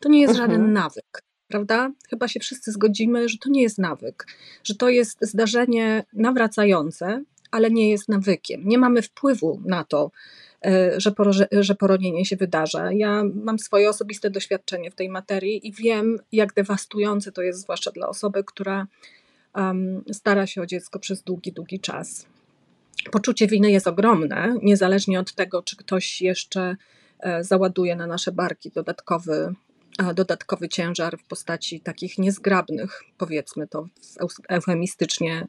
To 0.00 0.08
nie 0.08 0.20
jest 0.20 0.34
mhm. 0.34 0.50
żaden 0.50 0.72
nawyk 0.72 1.22
prawda? 1.52 1.90
Chyba 2.10 2.28
się 2.28 2.40
wszyscy 2.40 2.72
zgodzimy, 2.72 3.28
że 3.28 3.38
to 3.38 3.50
nie 3.50 3.62
jest 3.62 3.78
nawyk, 3.78 4.26
że 4.64 4.74
to 4.74 4.88
jest 4.88 5.18
zdarzenie 5.20 6.04
nawracające, 6.12 7.24
ale 7.50 7.70
nie 7.70 7.90
jest 7.90 8.08
nawykiem. 8.08 8.62
Nie 8.64 8.78
mamy 8.78 9.02
wpływu 9.02 9.60
na 9.64 9.84
to, 9.84 10.10
e, 10.64 11.00
że, 11.00 11.12
że 11.52 11.74
poronienie 11.74 12.24
się 12.24 12.36
wydarza. 12.36 12.92
Ja 12.92 13.22
mam 13.34 13.58
swoje 13.58 13.88
osobiste 13.88 14.30
doświadczenie 14.30 14.90
w 14.90 14.94
tej 14.94 15.08
materii 15.08 15.68
i 15.68 15.72
wiem, 15.72 16.18
jak 16.32 16.54
dewastujące 16.54 17.32
to 17.32 17.42
jest, 17.42 17.60
zwłaszcza 17.60 17.90
dla 17.90 18.08
osoby, 18.08 18.44
która 18.44 18.86
um, 19.54 20.04
stara 20.12 20.46
się 20.46 20.62
o 20.62 20.66
dziecko 20.66 20.98
przez 20.98 21.22
długi, 21.22 21.52
długi 21.52 21.80
czas. 21.80 22.26
Poczucie 23.10 23.46
winy 23.46 23.70
jest 23.70 23.86
ogromne, 23.86 24.56
niezależnie 24.62 25.20
od 25.20 25.34
tego, 25.34 25.62
czy 25.62 25.76
ktoś 25.76 26.22
jeszcze 26.22 26.76
e, 27.20 27.44
załaduje 27.44 27.96
na 27.96 28.06
nasze 28.06 28.32
barki 28.32 28.70
dodatkowy 28.70 29.54
dodatkowy 30.14 30.68
ciężar 30.68 31.18
w 31.18 31.24
postaci 31.24 31.80
takich 31.80 32.18
niezgrabnych, 32.18 33.02
powiedzmy 33.18 33.68
to 33.68 33.88
eufemistycznie, 34.48 35.46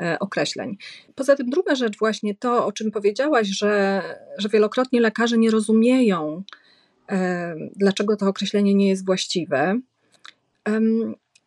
e, 0.00 0.18
określeń. 0.18 0.76
Poza 1.14 1.36
tym 1.36 1.50
druga 1.50 1.74
rzecz 1.74 1.98
właśnie 1.98 2.34
to, 2.34 2.66
o 2.66 2.72
czym 2.72 2.90
powiedziałaś, 2.90 3.48
że, 3.48 4.02
że 4.38 4.48
wielokrotnie 4.48 5.00
lekarze 5.00 5.38
nie 5.38 5.50
rozumieją, 5.50 6.42
e, 7.10 7.56
dlaczego 7.76 8.16
to 8.16 8.28
określenie 8.28 8.74
nie 8.74 8.88
jest 8.88 9.06
właściwe. 9.06 9.80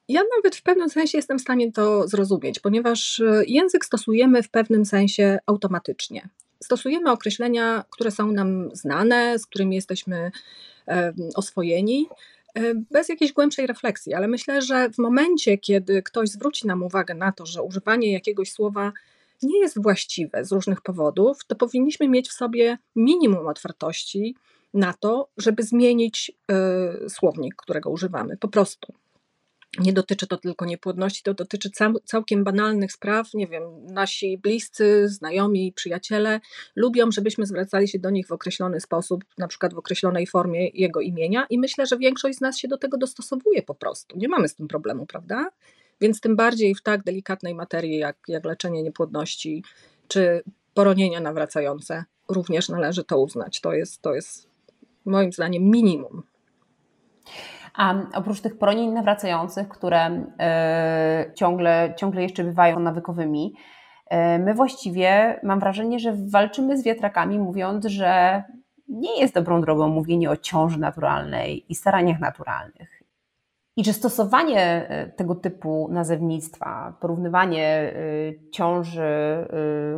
Ja 0.10 0.22
nawet 0.38 0.56
w 0.56 0.64
pewnym 0.64 0.90
sensie 0.90 1.18
jestem 1.18 1.40
w 1.40 1.42
stanie 1.42 1.72
to 1.72 2.08
zrozumieć, 2.08 2.60
ponieważ 2.60 3.20
e, 3.20 3.44
język 3.48 3.86
stosujemy 3.86 4.44
w 4.44 4.50
pewnym 4.50 4.86
sensie 4.86 5.40
automatycznie. 5.46 6.30
Stosujemy 6.64 7.12
określenia, 7.12 7.86
które 7.90 8.12
są 8.12 8.32
nam 8.32 8.70
znane, 8.74 9.40
z 9.40 9.46
którymi 9.46 9.76
jesteśmy 9.76 10.32
oswojeni, 11.36 12.08
E, 12.56 12.74
bez 12.92 13.10
jakiejś 13.10 13.34
głębszej 13.34 13.68
refleksji, 13.68 14.14
ale 14.14 14.28
myślę, 14.28 14.62
że 14.62 14.90
w 14.90 14.98
momencie, 14.98 15.58
kiedy 15.58 16.04
ktoś 16.04 16.30
zwróci 16.30 16.68
nam 16.68 16.84
uwagę 16.84 17.14
na 17.14 17.32
to, 17.32 17.46
że 17.46 17.64
używanie 17.64 18.14
jakiegoś 18.14 18.52
słowa 18.52 18.92
nie 19.44 19.60
jest 19.60 19.82
właściwe 19.82 20.46
z 20.46 20.52
różnych 20.52 20.82
powodów, 20.82 21.46
to 21.48 21.56
powinniśmy 21.56 22.08
mieć 22.08 22.30
w 22.30 22.34
sobie 22.34 22.78
minimum 22.96 23.48
otwartości 23.48 24.36
na 24.74 24.94
to, 24.94 25.30
żeby 25.38 25.64
zmienić 25.64 26.32
y, 27.06 27.10
słownik, 27.10 27.56
którego 27.56 27.90
używamy. 27.90 28.38
Po 28.38 28.48
prostu. 28.48 28.94
Nie 29.78 29.94
dotyczy 29.94 30.28
to 30.28 30.38
tylko 30.38 30.66
niepłodności, 30.66 31.24
to 31.24 31.34
dotyczy 31.34 31.70
całkiem 32.06 32.44
banalnych 32.44 32.92
spraw. 32.92 33.34
Nie 33.34 33.48
wiem, 33.48 33.64
nasi 33.86 34.38
bliscy, 34.38 35.10
znajomi, 35.10 35.74
przyjaciele 35.74 36.40
lubią, 36.76 37.12
żebyśmy 37.12 37.46
zwracali 37.46 37.88
się 37.88 38.00
do 38.00 38.10
nich 38.10 38.28
w 38.28 38.32
określony 38.32 38.80
sposób, 38.80 39.26
na 39.38 39.48
przykład 39.48 39.74
w 39.74 39.78
określonej 39.78 40.28
formie 40.28 40.68
jego 40.68 41.02
imienia, 41.02 41.46
i 41.50 41.60
myślę, 41.60 41.86
że 41.86 41.98
większość 41.98 42.38
z 42.38 42.42
nas 42.42 42.58
się 42.58 42.68
do 42.68 42.78
tego 42.78 42.98
dostosowuje 42.98 43.64
po 43.64 43.76
prostu. 43.76 44.18
Nie 44.18 44.28
mamy 44.28 44.48
z 44.48 44.56
tym 44.56 44.68
problemu, 44.68 45.06
prawda? 45.06 45.50
Więc 46.02 46.22
tym 46.22 46.36
bardziej 46.36 46.76
w 46.76 46.82
tak 46.82 47.04
delikatnej 47.04 47.56
materii 47.56 47.98
jak, 47.98 48.18
jak 48.28 48.46
leczenie 48.46 48.84
niepłodności 48.84 49.64
czy 50.08 50.44
poronienia 50.74 51.20
nawracające, 51.20 52.06
również 52.30 52.70
należy 52.70 53.04
to 53.04 53.20
uznać. 53.20 53.62
To 53.62 53.74
jest, 53.74 54.02
to 54.02 54.16
jest 54.16 54.50
moim 55.06 55.34
zdaniem 55.34 55.64
minimum. 55.64 56.24
A 57.76 57.96
oprócz 58.14 58.42
tych 58.42 58.58
poronień 58.58 58.92
nawracających, 58.92 59.70
które 59.70 60.10
y, 60.10 61.34
ciągle, 61.34 61.94
ciągle 61.98 62.22
jeszcze 62.24 62.44
bywają 62.44 62.80
nawykowymi, 62.80 63.54
y, 64.12 64.16
my 64.40 64.54
właściwie 64.54 65.40
mam 65.44 65.60
wrażenie, 65.60 66.00
że 66.00 66.14
walczymy 66.32 66.78
z 66.78 66.84
wiatrakami, 66.84 67.40
mówiąc, 67.40 67.86
że 67.86 68.44
nie 68.88 69.22
jest 69.22 69.34
dobrą 69.34 69.62
drogą 69.62 69.90
mówienie 69.90 70.30
o 70.30 70.38
ciąży 70.38 70.80
naturalnej 70.80 71.72
i 71.72 71.76
staraniach 71.76 72.20
naturalnych. 72.20 73.04
I 73.76 73.86
że 73.86 73.94
stosowanie 73.94 74.62
e, 74.90 75.08
tego 75.08 75.36
typu 75.36 75.90
nazewnictwa, 75.92 76.98
porównywanie 77.02 77.94
ciąży, 78.52 79.48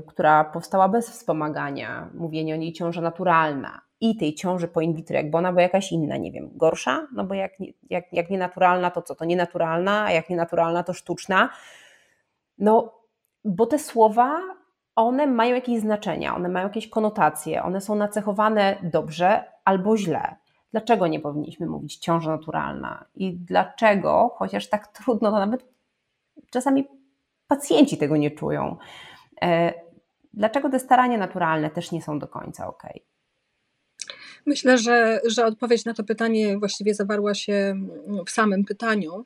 która 0.08 0.44
powstała 0.44 0.90
bez 0.90 1.10
wspomagania, 1.10 2.10
mówienie 2.13 2.54
o 2.54 2.58
niej 2.58 2.74
ciąża 2.74 3.01
naturalna, 3.01 3.82
i 4.01 4.15
tej 4.15 4.36
ciąży 4.36 4.67
po 4.67 4.81
in 4.81 4.93
vitro, 4.93 5.15
jakby 5.15 5.38
ona 5.38 5.51
była 5.51 5.62
jakaś 5.62 5.91
inna, 5.91 6.17
nie 6.17 6.31
wiem, 6.31 6.50
gorsza, 6.55 7.08
no 7.13 7.24
bo 7.24 7.34
jak, 7.34 7.51
jak, 7.89 8.13
jak 8.13 8.29
nienaturalna, 8.29 8.91
to 8.91 9.01
co? 9.01 9.15
To 9.15 9.25
nienaturalna, 9.25 10.03
a 10.03 10.12
jak 10.12 10.29
nienaturalna, 10.29 10.84
to 10.84 10.93
sztuczna. 10.93 11.50
No, 12.58 12.93
bo 13.46 13.65
te 13.65 13.79
słowa, 13.79 14.41
one 14.96 15.27
mają 15.27 15.55
jakieś 15.55 15.79
znaczenia, 15.79 16.36
one 16.36 16.50
mają 16.50 16.67
jakieś 16.67 16.89
konotacje, 16.89 17.63
one 17.63 17.81
są 17.81 17.96
nacechowane 17.96 18.75
dobrze 18.84 19.43
albo 19.65 19.98
źle. 19.98 20.36
Dlaczego 20.72 21.08
nie 21.08 21.20
powinniśmy 21.20 21.65
mówić 21.65 21.98
ciąża 21.98 22.31
naturalna? 22.31 23.05
I 23.15 23.34
dlaczego, 23.34 24.36
chociaż 24.36 24.70
tak 24.70 24.88
trudno, 24.88 25.31
to 25.31 25.39
nawet 25.39 25.65
czasami 26.50 26.88
pacjenci 27.48 27.98
tego 27.98 28.17
nie 28.17 28.31
czują. 28.31 28.77
E, 29.41 29.74
dlaczego 30.34 30.70
te 30.70 30.79
starania 30.79 31.17
naturalne 31.17 31.70
też 31.70 31.91
nie 31.91 32.01
są 32.01 32.20
do 32.20 32.27
końca 32.27 32.67
ok? 32.67 32.84
Myślę, 34.46 34.78
że, 34.78 35.22
że 35.26 35.46
odpowiedź 35.46 35.86
na 35.86 35.94
to 35.94 36.04
pytanie 36.04 36.58
właściwie 36.58 36.94
zawarła 36.96 37.34
się 37.34 37.76
w 38.26 38.32
samym 38.32 38.66
pytaniu. 38.66 39.26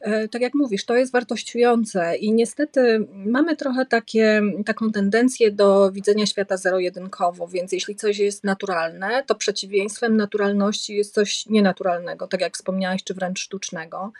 E, 0.00 0.28
tak 0.28 0.42
jak 0.42 0.54
mówisz, 0.54 0.84
to 0.84 0.94
jest 0.96 1.12
wartościujące 1.12 2.16
i 2.16 2.32
niestety 2.32 3.06
mamy 3.12 3.56
trochę 3.56 3.86
takie, 3.86 4.42
taką 4.66 4.92
tendencję 4.92 5.50
do 5.50 5.92
widzenia 5.92 6.26
świata 6.26 6.56
zero-jedynkowo, 6.56 7.48
więc 7.48 7.72
jeśli 7.72 7.96
coś 7.96 8.18
jest 8.18 8.44
naturalne, 8.44 9.24
to 9.26 9.34
przeciwieństwem 9.34 10.16
naturalności 10.16 10.96
jest 10.96 11.14
coś 11.14 11.46
nienaturalnego, 11.46 12.26
tak 12.26 12.40
jak 12.40 12.54
wspomniałaś, 12.54 13.04
czy 13.04 13.14
wręcz 13.14 13.40
sztucznego. 13.40 14.12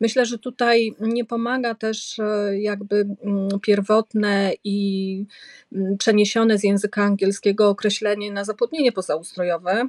Myślę, 0.00 0.26
że 0.26 0.38
tutaj 0.38 0.94
nie 1.00 1.24
pomaga 1.24 1.74
też 1.74 2.18
e, 2.18 2.58
jakby 2.60 3.06
mm, 3.22 3.48
pierwotne 3.62 4.52
i 4.64 5.24
mm, 5.72 5.98
przeniesione 5.98 6.58
z 6.58 6.64
języka 6.64 7.02
angielskiego 7.02 7.68
określenie 7.68 8.32
na 8.32 8.44
zapłodnienie 8.44 8.92
pozaustrojowe, 8.92 9.88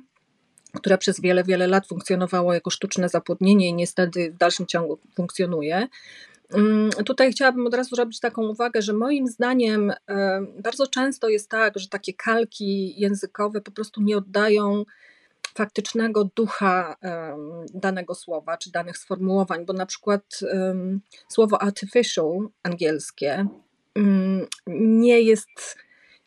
które 0.76 0.98
przez 0.98 1.22
wiele, 1.22 1.44
wiele 1.44 1.68
lat 1.68 1.88
funkcjonowało 1.88 2.54
jako 2.54 2.70
sztuczne 2.70 3.10
zapłodnienie 3.10 3.70
i 3.70 3.74
niestety 3.74 4.32
w 4.32 4.38
dalszym 4.38 4.66
ciągu 4.66 5.00
funkcjonuje. 5.16 5.88
Mm, 6.54 6.90
tutaj 6.90 7.32
chciałabym 7.32 7.68
od 7.68 7.74
razu 7.74 7.96
zrobić 7.96 8.20
taką 8.20 8.48
uwagę, 8.48 8.82
że 8.82 8.94
moim 8.94 9.28
zdaniem 9.28 9.94
bardzo 10.64 10.88
często 10.88 11.30
jest 11.30 11.50
tak, 11.50 11.80
że 11.80 11.88
takie 11.88 12.14
kalki 12.14 13.00
językowe 13.02 13.62
po 13.62 13.72
prostu 13.72 14.02
nie 14.02 14.18
oddają 14.18 14.84
faktycznego 15.56 16.30
ducha 16.36 16.96
danego 17.74 18.16
słowa 18.16 18.58
czy 18.58 18.72
danych 18.72 18.98
sformułowań, 18.98 19.66
bo 19.66 19.74
na 19.74 19.86
przykład 19.86 20.40
słowo 21.30 21.62
artificial 21.62 22.50
angielskie 22.64 23.48
mm, 23.96 24.48
nie 24.68 25.22
jest 25.22 25.78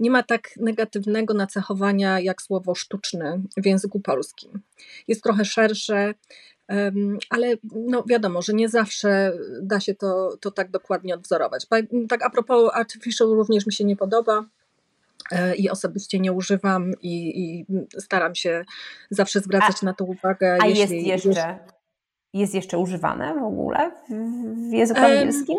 nie 0.01 0.11
ma 0.11 0.23
tak 0.23 0.51
negatywnego 0.57 1.35
nacechowania 1.35 2.21
jak 2.21 2.43
słowo 2.43 2.75
sztuczny 2.75 3.41
w 3.57 3.67
języku 3.67 4.01
polskim. 4.01 4.61
Jest 5.09 5.23
trochę 5.23 5.45
szersze, 5.45 6.15
ale 7.31 7.55
no 7.75 8.05
wiadomo, 8.09 8.43
że 8.43 8.53
nie 8.53 8.69
zawsze 8.69 9.33
da 9.63 9.81
się 9.81 9.95
to, 9.95 10.37
to 10.41 10.51
tak 10.51 10.71
dokładnie 10.71 11.15
odwzorować. 11.15 11.67
Tak 12.09 12.23
a 12.23 12.31
propos 12.31 12.71
artificial 12.75 13.29
również 13.29 13.67
mi 13.67 13.73
się 13.73 13.85
nie 13.85 13.97
podoba 13.97 14.45
e, 15.33 15.57
i 15.57 15.71
osobiście 15.71 16.21
nie 16.21 16.33
używam 16.33 16.93
i, 17.03 17.43
i 17.43 17.67
staram 18.01 18.35
się 18.35 18.65
zawsze 19.11 19.41
zwracać 19.41 19.77
a, 19.83 19.87
na 19.87 19.95
to 19.95 20.05
uwagę. 20.05 20.59
A 20.61 20.67
jeśli, 20.67 21.07
jest 21.07 21.27
jeszcze, 21.27 21.59
jest 22.35 22.55
jeszcze 22.55 22.79
używane 22.79 23.35
w 23.35 23.43
ogóle 23.43 23.91
w 24.71 24.73
języku 24.73 25.01
angielskim? 25.01 25.59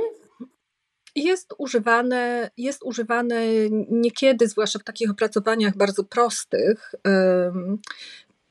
Jest 1.15 1.53
używane, 1.57 2.51
jest 2.57 2.83
używane 2.83 3.45
niekiedy, 3.89 4.47
zwłaszcza 4.47 4.79
w 4.79 4.83
takich 4.83 5.11
opracowaniach 5.11 5.77
bardzo 5.77 6.03
prostych, 6.03 6.95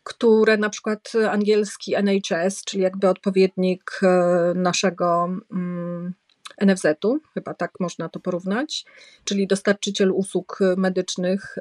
które 0.03 0.57
na 0.57 0.71
przykład 0.71 1.13
angielski 1.31 1.95
NHS, 1.95 2.65
czyli 2.65 2.83
jakby 2.83 3.09
odpowiednik 3.09 4.01
e, 4.03 4.53
naszego 4.55 5.29
mm, 5.53 6.15
NFZ-u, 6.61 7.21
chyba 7.35 7.55
tak 7.55 7.81
można 7.81 8.09
to 8.09 8.21
porównać, 8.21 8.85
czyli 9.25 9.47
dostarczyciel 9.47 10.13
usług 10.13 10.59
medycznych 10.77 11.59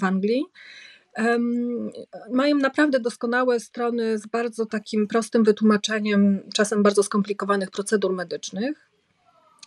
w 0.00 0.04
Anglii, 0.04 0.44
mają 2.30 2.56
naprawdę 2.56 3.00
doskonałe 3.00 3.60
strony 3.60 4.18
z 4.18 4.26
bardzo 4.26 4.66
takim 4.66 5.06
prostym 5.06 5.44
wytłumaczeniem, 5.44 6.42
czasem 6.54 6.82
bardzo 6.82 7.02
skomplikowanych 7.02 7.70
procedur 7.70 8.12
medycznych. 8.12 8.90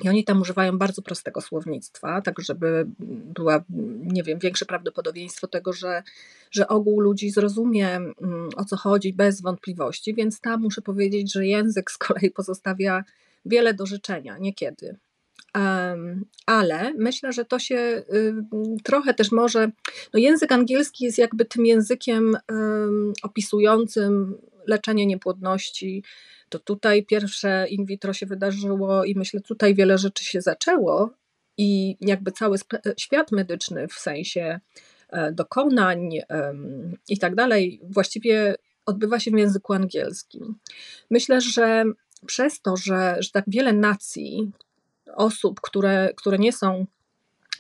I 0.04 0.10
oni 0.10 0.24
tam 0.24 0.42
używają 0.42 0.78
bardzo 0.78 1.02
prostego 1.02 1.42
słownictwa, 1.42 2.22
tak 2.22 2.40
żeby 2.40 2.88
była, 3.36 3.64
nie 4.04 4.24
wiem, 4.24 4.40
większe 4.40 4.66
prawdopodobieństwo 4.66 5.48
tego, 5.48 5.74
że, 5.74 6.04
że 6.52 6.68
ogół 6.68 7.00
ludzi 7.00 7.32
zrozumie 7.32 7.96
mm, 7.96 8.50
o 8.56 8.66
co 8.66 8.78
chodzi 8.78 9.14
bez 9.14 9.42
wątpliwości, 9.42 10.14
więc 10.14 10.42
tam 10.42 10.62
muszę 10.62 10.82
powiedzieć, 10.82 11.34
że 11.34 11.48
język 11.48 11.92
z 11.92 11.98
kolei 11.98 12.32
pozostawia 12.32 13.04
wiele 13.46 13.74
do 13.74 13.86
życzenia, 13.86 14.38
niekiedy. 14.38 14.98
Ale 16.46 16.94
myślę, 16.94 17.34
że 17.34 17.46
to 17.46 17.60
się 17.60 18.04
trochę 18.84 19.14
też 19.14 19.32
może. 19.32 19.72
No 20.14 20.20
język 20.20 20.52
angielski 20.52 21.06
jest 21.06 21.18
jakby 21.18 21.46
tym 21.46 21.66
językiem 21.66 22.38
opisującym 23.24 24.38
leczenie 24.68 25.06
niepłodności. 25.06 26.04
To 26.50 26.60
tutaj 26.60 27.06
pierwsze 27.06 27.68
in 27.70 27.86
vitro 27.86 28.14
się 28.14 28.26
wydarzyło 28.26 29.04
i 29.06 29.16
myślę, 29.16 29.42
tutaj 29.42 29.76
wiele 29.76 29.98
rzeczy 29.98 30.26
się 30.26 30.42
zaczęło 30.42 31.10
i 31.58 31.98
jakby 32.02 32.32
cały 32.32 32.58
świat 32.98 33.32
medyczny 33.32 33.88
w 33.88 33.94
sensie 33.94 34.60
e, 35.10 35.32
dokonań 35.32 36.10
i 37.10 37.18
tak 37.18 37.36
dalej, 37.36 37.82
właściwie 37.84 38.56
odbywa 38.86 39.20
się 39.20 39.32
w 39.32 39.38
języku 39.38 39.74
angielskim. 39.74 40.56
Myślę, 41.10 41.42
że 41.42 41.84
przez 42.26 42.62
to, 42.62 42.78
że, 42.78 43.16
że 43.20 43.30
tak 43.32 43.44
wiele 43.48 43.74
nacji, 43.74 44.52
osób, 45.16 45.62
które, 45.62 46.14
które 46.16 46.38
nie 46.38 46.54
są, 46.54 46.86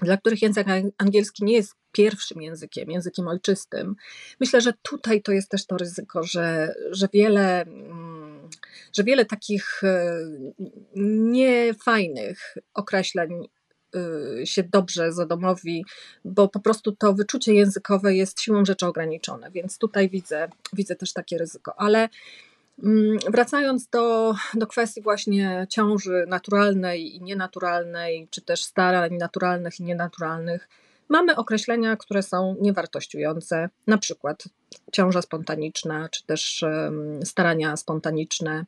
dla 0.01 0.17
których 0.17 0.41
język 0.41 0.67
angielski 0.97 1.43
nie 1.43 1.53
jest 1.53 1.75
pierwszym 1.97 2.41
językiem, 2.41 2.91
językiem 2.91 3.27
ojczystym, 3.27 3.95
myślę, 4.39 4.61
że 4.61 4.73
tutaj 4.81 5.21
to 5.21 5.31
jest 5.31 5.49
też 5.49 5.65
to 5.65 5.77
ryzyko, 5.77 6.23
że, 6.23 6.75
że 6.91 7.07
wiele. 7.13 7.65
Że 8.93 9.03
wiele 9.03 9.25
takich 9.25 9.83
e, 9.83 10.19
niefajnych 10.95 12.57
określeń 12.73 13.47
e, 14.41 14.45
się 14.45 14.63
dobrze 14.63 15.13
zadomowi, 15.13 15.85
bo 16.25 16.47
po 16.47 16.59
prostu 16.59 16.91
to 16.91 17.13
wyczucie 17.13 17.53
językowe 17.53 18.15
jest 18.15 18.41
siłą 18.41 18.65
rzeczy 18.65 18.85
ograniczone, 18.85 19.51
więc 19.51 19.77
tutaj 19.77 20.09
widzę, 20.09 20.49
widzę 20.73 20.95
też 20.95 21.13
takie 21.13 21.37
ryzyko. 21.37 21.73
Ale 21.79 22.09
Mm, 22.83 23.17
wracając 23.31 23.87
do, 23.87 24.35
do 24.53 24.67
kwestii 24.67 25.01
właśnie 25.01 25.67
ciąży 25.69 26.25
naturalnej 26.27 27.15
i 27.15 27.21
nienaturalnej, 27.21 28.27
czy 28.31 28.41
też 28.41 28.63
starań 28.63 29.17
naturalnych 29.17 29.79
i 29.79 29.83
nienaturalnych, 29.83 30.69
mamy 31.09 31.35
określenia, 31.35 31.95
które 31.95 32.23
są 32.23 32.55
niewartościujące, 32.61 33.69
na 33.87 33.97
przykład 33.97 34.43
ciąża 34.91 35.21
spontaniczna, 35.21 36.09
czy 36.09 36.25
też 36.25 36.65
starania 37.23 37.77
spontaniczne. 37.77 38.65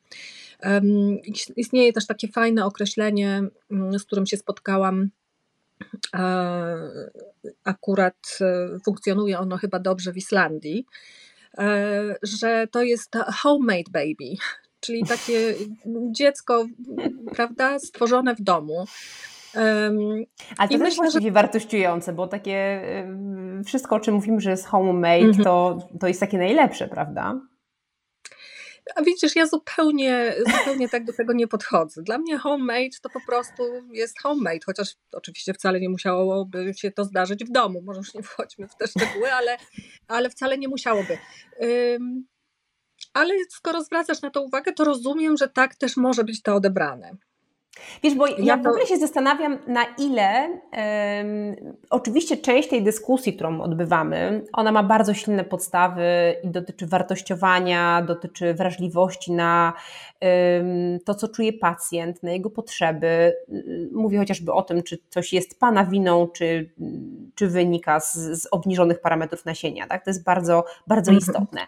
Istnieje 1.55 1.93
też 1.93 2.07
takie 2.07 2.27
fajne 2.27 2.65
określenie, 2.65 3.43
mm, 3.71 3.99
z 3.99 4.05
którym 4.05 4.25
się 4.25 4.37
spotkałam. 4.37 5.09
E, 6.15 6.75
akurat 7.63 8.37
e, 8.41 8.79
funkcjonuje 8.85 9.39
ono 9.39 9.57
chyba 9.57 9.79
dobrze 9.79 10.13
w 10.13 10.17
Islandii 10.17 10.85
E, 11.57 12.15
że 12.23 12.67
to 12.71 12.83
jest 12.83 13.15
homemade 13.15 13.91
baby, 13.91 14.35
czyli 14.79 15.03
takie 15.05 15.55
dziecko, 16.11 16.65
prawda, 17.35 17.79
stworzone 17.79 18.35
w 18.35 18.41
domu. 18.41 18.85
Ale 20.57 20.69
to 20.69 20.73
też 20.73 20.79
myślę, 20.79 20.95
właściwie 20.95 21.27
że... 21.27 21.31
wartościujące, 21.31 22.13
bo 22.13 22.27
takie 22.27 22.81
wszystko, 23.65 23.95
o 23.95 23.99
czym 23.99 24.13
mówimy, 24.15 24.41
że 24.41 24.49
jest 24.49 24.65
homemade, 24.65 25.19
mm 25.19 25.31
-hmm. 25.31 25.43
to, 25.43 25.77
to 25.99 26.07
jest 26.07 26.19
takie 26.19 26.37
najlepsze, 26.37 26.87
prawda? 26.87 27.41
A 28.95 29.01
widzisz, 29.01 29.35
ja 29.35 29.47
zupełnie, 29.47 30.35
zupełnie 30.57 30.89
tak 30.89 31.05
do 31.05 31.13
tego 31.13 31.33
nie 31.33 31.47
podchodzę. 31.47 32.01
Dla 32.01 32.17
mnie 32.17 32.37
homemade 32.37 32.99
to 33.01 33.09
po 33.09 33.19
prostu 33.27 33.63
jest 33.91 34.21
homemade, 34.21 34.59
chociaż 34.65 34.95
oczywiście 35.11 35.53
wcale 35.53 35.79
nie 35.79 35.89
musiałoby 35.89 36.73
się 36.73 36.91
to 36.91 37.05
zdarzyć 37.05 37.45
w 37.45 37.51
domu. 37.51 37.81
Może 37.81 37.97
już 37.97 38.13
nie 38.13 38.23
wchodźmy 38.23 38.67
w 38.67 38.75
te 38.75 38.87
szczegóły, 38.87 39.33
ale, 39.33 39.57
ale 40.07 40.29
wcale 40.29 40.57
nie 40.57 40.67
musiałoby. 40.67 41.17
Um, 41.59 42.27
ale 43.13 43.33
skoro 43.49 43.83
zwracasz 43.83 44.21
na 44.21 44.29
to 44.29 44.41
uwagę, 44.41 44.73
to 44.73 44.83
rozumiem, 44.83 45.37
że 45.37 45.47
tak 45.47 45.75
też 45.75 45.97
może 45.97 46.23
być 46.23 46.41
to 46.41 46.55
odebrane. 46.55 47.17
Wiesz, 48.03 48.15
bo 48.15 48.27
ja, 48.27 48.35
ja 48.39 48.57
w 48.57 48.67
ogóle 48.67 48.87
się 48.87 48.97
zastanawiam, 48.97 49.57
na 49.67 49.85
ile 49.97 50.47
um, 50.47 51.75
oczywiście 51.89 52.37
część 52.37 52.69
tej 52.69 52.83
dyskusji, 52.83 53.33
którą 53.33 53.61
odbywamy, 53.61 54.45
ona 54.53 54.71
ma 54.71 54.83
bardzo 54.83 55.13
silne 55.13 55.43
podstawy 55.43 56.35
i 56.43 56.49
dotyczy 56.49 56.87
wartościowania, 56.87 58.01
dotyczy 58.01 58.53
wrażliwości 58.53 59.31
na 59.31 59.73
um, 60.21 60.99
to, 61.05 61.15
co 61.15 61.27
czuje 61.27 61.53
pacjent, 61.53 62.23
na 62.23 62.31
jego 62.31 62.49
potrzeby. 62.49 63.33
Mówię 63.91 64.17
chociażby 64.17 64.53
o 64.53 64.61
tym, 64.61 64.83
czy 64.83 64.97
coś 65.09 65.33
jest 65.33 65.59
Pana 65.59 65.85
winą, 65.85 66.27
czy, 66.27 66.69
czy 67.35 67.47
wynika 67.47 67.99
z, 67.99 68.13
z 68.15 68.47
obniżonych 68.51 69.01
parametrów 69.01 69.45
nasienia. 69.45 69.87
Tak? 69.87 70.03
To 70.03 70.09
jest 70.09 70.23
bardzo, 70.23 70.65
bardzo 70.87 71.11
mhm. 71.11 71.17
istotne. 71.17 71.61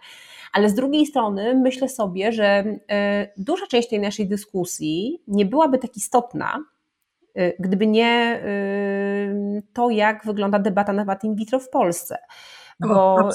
Ale 0.54 0.70
z 0.70 0.74
drugiej 0.74 1.06
strony 1.06 1.56
myślę 1.56 1.90
sobie, 1.90 2.32
że 2.32 2.46
e, 2.90 3.28
duża 3.38 3.68
część 3.68 3.90
tej 3.90 4.00
naszej 4.00 4.28
dyskusji 4.28 5.24
nie 5.28 5.46
byłaby 5.46 5.78
tak 5.78 5.98
istotna, 5.98 6.64
e, 7.36 7.54
gdyby 7.60 7.88
nie 7.88 8.06
e, 8.06 9.62
to, 9.74 9.90
jak 9.90 10.26
wygląda 10.26 10.60
debata 10.60 10.94
na 10.94 11.02
temat 11.02 11.24
in 11.24 11.36
vitro 11.36 11.60
w 11.60 11.70
Polsce. 11.70 12.18
Bo 12.80 13.16
o, 13.16 13.30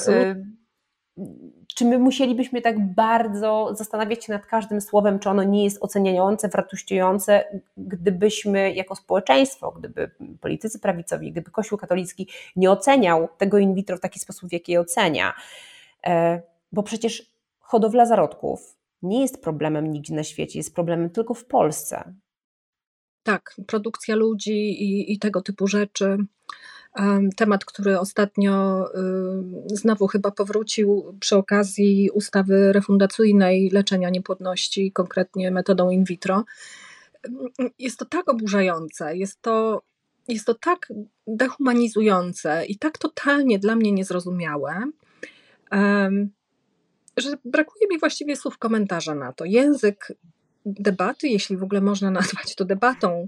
czy 1.75 1.85
my 1.85 1.99
musielibyśmy 1.99 2.61
tak 2.61 2.93
bardzo 2.93 3.69
zastanawiać 3.75 4.25
się 4.25 4.33
nad 4.33 4.45
każdym 4.45 4.81
słowem, 4.81 5.19
czy 5.19 5.29
ono 5.29 5.43
nie 5.43 5.63
jest 5.63 5.83
oceniające, 5.83 6.49
wartościujące, 6.49 7.43
gdybyśmy 7.77 8.73
jako 8.73 8.95
społeczeństwo, 8.95 9.71
gdyby 9.71 10.11
politycy 10.41 10.79
prawicowi, 10.79 11.31
gdyby 11.31 11.51
Kościół 11.51 11.77
katolicki 11.77 12.27
nie 12.55 12.71
oceniał 12.71 13.29
tego 13.37 13.57
in 13.57 13.73
vitro 13.73 13.97
w 13.97 13.99
taki 13.99 14.19
sposób, 14.19 14.49
w 14.49 14.53
jaki 14.53 14.71
je 14.71 14.79
ocenia 14.79 15.33
bo 16.71 16.83
przecież 16.83 17.31
hodowla 17.59 18.05
zarodków 18.05 18.77
nie 19.01 19.21
jest 19.21 19.41
problemem 19.41 19.91
nigdzie 19.91 20.15
na 20.15 20.23
świecie, 20.23 20.59
jest 20.59 20.75
problemem 20.75 21.09
tylko 21.09 21.33
w 21.33 21.45
Polsce. 21.45 22.13
Tak, 23.23 23.55
produkcja 23.67 24.15
ludzi 24.15 24.83
i, 24.83 25.13
i 25.13 25.19
tego 25.19 25.41
typu 25.41 25.67
rzeczy. 25.67 26.17
Temat, 27.35 27.65
który 27.65 27.99
ostatnio 27.99 28.85
y, 29.71 29.77
znowu 29.77 30.07
chyba 30.07 30.31
powrócił 30.31 31.15
przy 31.19 31.35
okazji 31.35 32.09
ustawy 32.13 32.73
refundacyjnej 32.73 33.69
leczenia 33.69 34.09
niepłodności, 34.09 34.91
konkretnie 34.91 35.51
metodą 35.51 35.89
in 35.89 36.03
vitro. 36.03 36.43
Jest 37.79 37.99
to 37.99 38.05
tak 38.05 38.29
oburzające, 38.29 39.17
jest 39.17 39.41
to, 39.41 39.81
jest 40.27 40.45
to 40.45 40.53
tak 40.53 40.93
dehumanizujące 41.27 42.65
i 42.65 42.77
tak 42.77 42.97
totalnie 42.97 43.59
dla 43.59 43.75
mnie 43.75 43.91
niezrozumiałe 43.91 44.83
że 47.17 47.37
brakuje 47.45 47.87
mi 47.87 47.99
właściwie 47.99 48.35
słów 48.35 48.57
komentarza 48.57 49.15
na 49.15 49.33
to. 49.33 49.45
Język 49.45 50.13
debaty, 50.65 51.27
jeśli 51.27 51.57
w 51.57 51.63
ogóle 51.63 51.81
można 51.81 52.11
nazwać 52.21 52.55
to 52.55 52.65
debatą, 52.65 53.27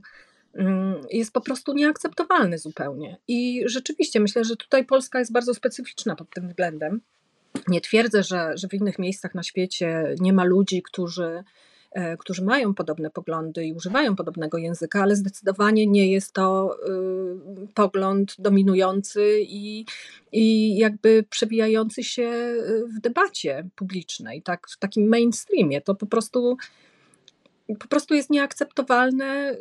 mm, 0.54 0.96
jest 1.12 1.32
po 1.34 1.42
prostu 1.42 1.74
nieakceptowalny 1.74 2.58
zupełnie. 2.58 3.18
I 3.28 3.64
rzeczywiście 3.66 4.20
myślę, 4.20 4.44
że 4.44 4.56
tutaj 4.56 4.86
Polska 4.86 5.20
jest 5.20 5.32
bardzo 5.32 5.54
specyficzna 5.54 6.16
pod 6.16 6.30
tym 6.30 6.48
względem. 6.48 7.02
Nie 7.68 7.82
twierdzę, 7.82 8.24
że, 8.24 8.52
że 8.56 8.68
w 8.68 8.74
innych 8.74 9.00
miejscach 9.00 9.36
na 9.36 9.44
świecie 9.44 10.16
nie 10.20 10.34
ma 10.34 10.44
ludzi, 10.44 10.82
którzy 10.82 11.44
którzy 12.20 12.44
mają 12.44 12.74
podobne 12.74 13.10
poglądy 13.10 13.66
i 13.66 13.74
używają 13.74 14.16
podobnego 14.16 14.58
języka, 14.58 15.02
ale 15.02 15.16
zdecydowanie 15.16 15.88
nie 15.88 16.12
jest 16.12 16.34
to 16.34 16.78
y, 17.64 17.68
pogląd 17.74 18.36
dominujący 18.40 19.40
i, 19.42 19.86
i 20.32 20.78
jakby 20.78 21.26
przewijający 21.30 22.04
się 22.04 22.24
y, 22.24 22.86
w 22.98 23.02
debacie 23.02 23.70
publicznej, 23.76 24.42
tak, 24.42 24.68
w 24.70 24.78
takim 24.78 25.08
mainstreamie. 25.08 25.82
To 25.82 25.96
po 25.96 26.06
prostu, 26.06 26.58
po 27.76 27.88
prostu 27.88 28.14
jest 28.14 28.30
nieakceptowalne 28.30 29.56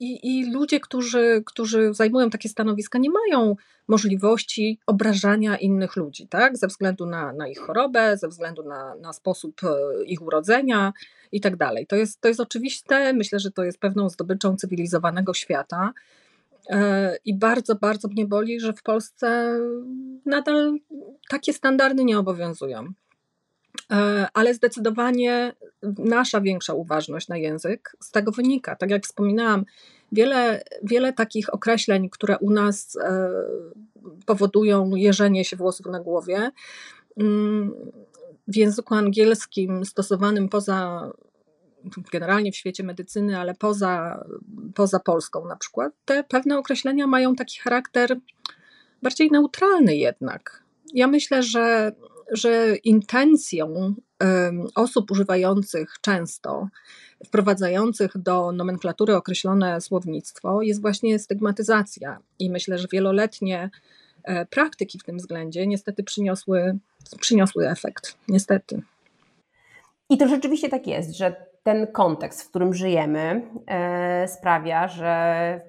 i, 0.00 0.38
i 0.38 0.52
ludzie, 0.52 0.80
którzy, 0.80 1.42
którzy 1.46 1.94
zajmują 1.94 2.30
takie 2.30 2.48
stanowiska, 2.48 2.98
nie 2.98 3.10
mają 3.10 3.56
możliwości 3.88 4.78
obrażania 4.86 5.56
innych 5.56 5.96
ludzi, 5.96 6.28
tak? 6.28 6.58
ze 6.58 6.66
względu 6.66 7.06
na, 7.06 7.32
na 7.32 7.48
ich 7.48 7.58
chorobę, 7.58 8.16
ze 8.16 8.28
względu 8.28 8.62
na, 8.62 8.94
na 8.94 9.12
sposób 9.12 9.60
e, 9.64 10.04
ich 10.04 10.22
urodzenia 10.22 10.92
i 11.32 11.40
tak 11.40 11.56
dalej. 11.56 11.86
To 11.86 11.96
jest, 11.96 12.20
to 12.20 12.28
jest 12.28 12.40
oczywiste, 12.40 13.12
myślę, 13.12 13.40
że 13.40 13.50
to 13.50 13.64
jest 13.64 13.78
pewną 13.78 14.08
zdobyczą 14.08 14.56
cywilizowanego 14.56 15.34
świata. 15.34 15.92
E, 16.70 17.16
I 17.24 17.34
bardzo, 17.34 17.74
bardzo 17.74 18.08
mnie 18.08 18.26
boli, 18.26 18.60
że 18.60 18.72
w 18.72 18.82
Polsce 18.82 19.58
nadal 20.26 20.78
takie 21.28 21.52
standardy 21.52 22.04
nie 22.04 22.18
obowiązują. 22.18 22.92
E, 23.90 24.28
ale 24.34 24.54
zdecydowanie 24.54 25.52
nasza 25.98 26.40
większa 26.40 26.74
uważność 26.74 27.28
na 27.28 27.36
język 27.36 27.96
z 28.00 28.10
tego 28.10 28.32
wynika. 28.32 28.76
Tak 28.76 28.90
jak 28.90 29.04
wspominałam, 29.04 29.64
wiele, 30.12 30.62
wiele 30.82 31.12
takich 31.12 31.54
określeń, 31.54 32.10
które 32.10 32.38
u 32.38 32.50
nas 32.50 32.96
e, 32.96 33.30
powodują 34.26 34.94
jeżenie 34.94 35.44
się 35.44 35.56
włosów 35.56 35.86
na 35.86 36.00
głowie, 36.00 36.50
mm, 37.16 37.74
w 38.48 38.56
języku 38.56 38.94
angielskim 38.94 39.84
stosowanym 39.84 40.48
poza 40.48 41.10
generalnie 42.12 42.52
w 42.52 42.56
świecie 42.56 42.82
medycyny, 42.82 43.38
ale 43.38 43.54
poza, 43.54 44.24
poza 44.74 45.00
Polską 45.00 45.46
na 45.46 45.56
przykład, 45.56 45.92
te 46.04 46.24
pewne 46.24 46.58
określenia 46.58 47.06
mają 47.06 47.34
taki 47.34 47.58
charakter 47.58 48.16
bardziej 49.02 49.30
neutralny 49.30 49.96
jednak. 49.96 50.64
Ja 50.94 51.06
myślę, 51.06 51.42
że, 51.42 51.92
że 52.30 52.76
intencją 52.76 53.94
osób 54.74 55.10
używających 55.10 55.94
często, 56.00 56.68
wprowadzających 57.26 58.18
do 58.18 58.52
nomenklatury 58.52 59.16
określone 59.16 59.80
słownictwo 59.80 60.62
jest 60.62 60.80
właśnie 60.80 61.18
stygmatyzacja. 61.18 62.18
I 62.38 62.50
myślę, 62.50 62.78
że 62.78 62.88
wieloletnie 62.92 63.70
e, 64.24 64.46
praktyki 64.46 64.98
w 64.98 65.02
tym 65.02 65.16
względzie 65.16 65.66
niestety 65.66 66.02
przyniosły, 66.02 66.78
przyniosły 67.20 67.68
efekt. 67.68 68.16
Niestety. 68.28 68.82
I 70.10 70.18
to 70.18 70.28
rzeczywiście 70.28 70.68
tak 70.68 70.86
jest, 70.86 71.16
że 71.16 71.36
ten 71.62 71.86
kontekst, 71.86 72.42
w 72.42 72.50
którym 72.50 72.74
żyjemy, 72.74 73.42
e, 73.66 74.28
sprawia, 74.28 74.88
że 74.88 75.60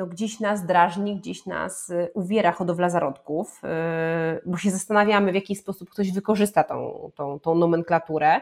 no 0.00 0.06
gdzieś 0.06 0.40
nas 0.40 0.66
drażni, 0.66 1.16
gdzieś 1.16 1.46
nas 1.46 1.90
e, 1.90 2.08
uwiera 2.14 2.52
hodowla 2.52 2.90
zarodków, 2.90 3.60
e, 3.64 4.40
bo 4.46 4.56
się 4.56 4.70
zastanawiamy, 4.70 5.32
w 5.32 5.34
jaki 5.34 5.56
sposób 5.56 5.90
ktoś 5.90 6.12
wykorzysta 6.12 6.64
tą, 6.64 7.10
tą, 7.14 7.40
tą 7.40 7.54
nomenklaturę 7.54 8.40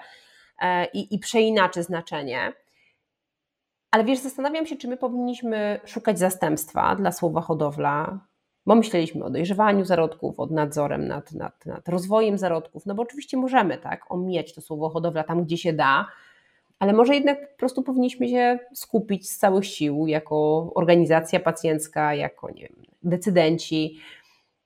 i, 0.92 1.14
i 1.14 1.18
przeinaczy 1.18 1.82
znaczenie. 1.82 2.52
Ale 3.90 4.04
wiesz, 4.04 4.18
zastanawiam 4.18 4.66
się, 4.66 4.76
czy 4.76 4.88
my 4.88 4.96
powinniśmy 4.96 5.80
szukać 5.84 6.18
zastępstwa 6.18 6.96
dla 6.96 7.12
słowa 7.12 7.40
hodowla, 7.40 8.18
bo 8.66 8.74
myśleliśmy 8.74 9.24
o 9.24 9.30
dojrzewaniu 9.30 9.84
zarodków, 9.84 10.40
o 10.40 10.46
nadzorem 10.46 11.08
nad, 11.08 11.32
nad, 11.32 11.66
nad 11.66 11.88
rozwojem 11.88 12.38
zarodków, 12.38 12.86
no 12.86 12.94
bo 12.94 13.02
oczywiście 13.02 13.36
możemy 13.36 13.78
tak 13.78 14.12
omijać 14.12 14.54
to 14.54 14.60
słowo 14.60 14.88
hodowla 14.90 15.24
tam, 15.24 15.44
gdzie 15.44 15.58
się 15.58 15.72
da, 15.72 16.06
ale 16.78 16.92
może 16.92 17.14
jednak 17.14 17.52
po 17.52 17.58
prostu 17.58 17.82
powinniśmy 17.82 18.28
się 18.28 18.58
skupić 18.74 19.30
z 19.30 19.38
całych 19.38 19.66
sił 19.66 20.06
jako 20.06 20.70
organizacja 20.74 21.40
pacjencka, 21.40 22.14
jako 22.14 22.50
nie 22.50 22.62
wiem, 22.62 22.82
decydenci 23.02 23.98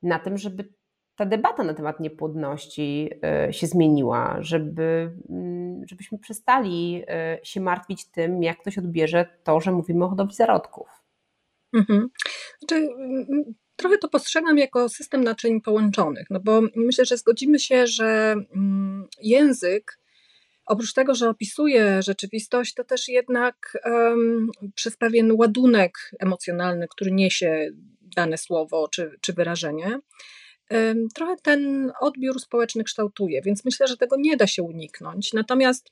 na 0.01 0.19
tym, 0.19 0.37
żeby 0.37 0.73
ta 1.15 1.25
debata 1.25 1.63
na 1.63 1.73
temat 1.73 1.99
niepłodności 1.99 3.09
e, 3.23 3.53
się 3.53 3.67
zmieniła, 3.67 4.37
żeby, 4.39 5.11
mm, 5.29 5.87
żebyśmy 5.87 6.19
przestali 6.19 7.03
e, 7.07 7.39
się 7.43 7.61
martwić 7.61 8.05
tym, 8.05 8.43
jak 8.43 8.59
ktoś 8.59 8.77
odbierze 8.77 9.25
to, 9.43 9.59
że 9.61 9.71
mówimy 9.71 10.05
o 10.05 10.09
hodowli 10.09 10.35
zarodków. 10.35 10.87
Mhm. 11.73 12.09
Znaczy, 12.59 12.87
trochę 13.75 13.97
to 13.97 14.09
postrzegam 14.09 14.57
jako 14.57 14.89
system 14.89 15.23
naczyń 15.23 15.61
połączonych, 15.61 16.27
no 16.29 16.39
bo 16.39 16.61
myślę, 16.75 17.05
że 17.05 17.17
zgodzimy 17.17 17.59
się, 17.59 17.87
że 17.87 18.35
mm, 18.55 19.07
język 19.21 20.02
oprócz 20.73 20.93
tego, 20.93 21.15
że 21.15 21.29
opisuje 21.29 22.01
rzeczywistość, 22.01 22.73
to 22.73 22.83
też 22.83 23.07
jednak 23.07 23.77
um, 23.85 24.49
przez 24.75 24.97
pewien 24.97 25.31
ładunek 25.31 25.93
emocjonalny, 26.19 26.87
który 26.87 27.11
niesie 27.11 27.69
dane 28.15 28.37
słowo 28.37 28.87
czy, 28.87 29.11
czy 29.21 29.33
wyrażenie, 29.33 29.99
um, 30.71 31.07
trochę 31.15 31.35
ten 31.43 31.91
odbiór 31.99 32.39
społeczny 32.39 32.83
kształtuje, 32.83 33.41
więc 33.41 33.65
myślę, 33.65 33.87
że 33.87 33.97
tego 33.97 34.15
nie 34.19 34.37
da 34.37 34.47
się 34.47 34.63
uniknąć. 34.63 35.33
Natomiast 35.33 35.91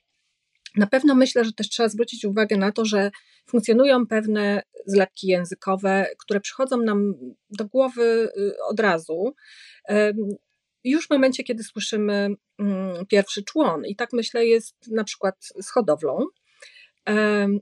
na 0.75 0.87
pewno 0.87 1.15
myślę, 1.15 1.45
że 1.45 1.51
też 1.53 1.69
trzeba 1.69 1.89
zwrócić 1.89 2.25
uwagę 2.25 2.57
na 2.57 2.71
to, 2.71 2.85
że 2.85 3.11
funkcjonują 3.47 4.07
pewne 4.07 4.63
zlepki 4.85 5.27
językowe, 5.27 6.07
które 6.19 6.39
przychodzą 6.39 6.77
nam 6.77 7.13
do 7.49 7.65
głowy 7.65 8.29
y, 8.37 8.53
od 8.69 8.79
razu. 8.79 9.33
Już 10.83 11.07
w 11.07 11.09
momencie, 11.09 11.43
kiedy 11.43 11.63
słyszymy 11.63 12.35
mm, 12.59 13.05
pierwszy 13.05 13.43
człon, 13.43 13.85
i 13.85 13.95
tak 13.95 14.13
myślę, 14.13 14.45
jest 14.45 14.75
na 14.87 15.03
przykład 15.03 15.35
z 15.61 15.69
hodowlą 15.69 16.25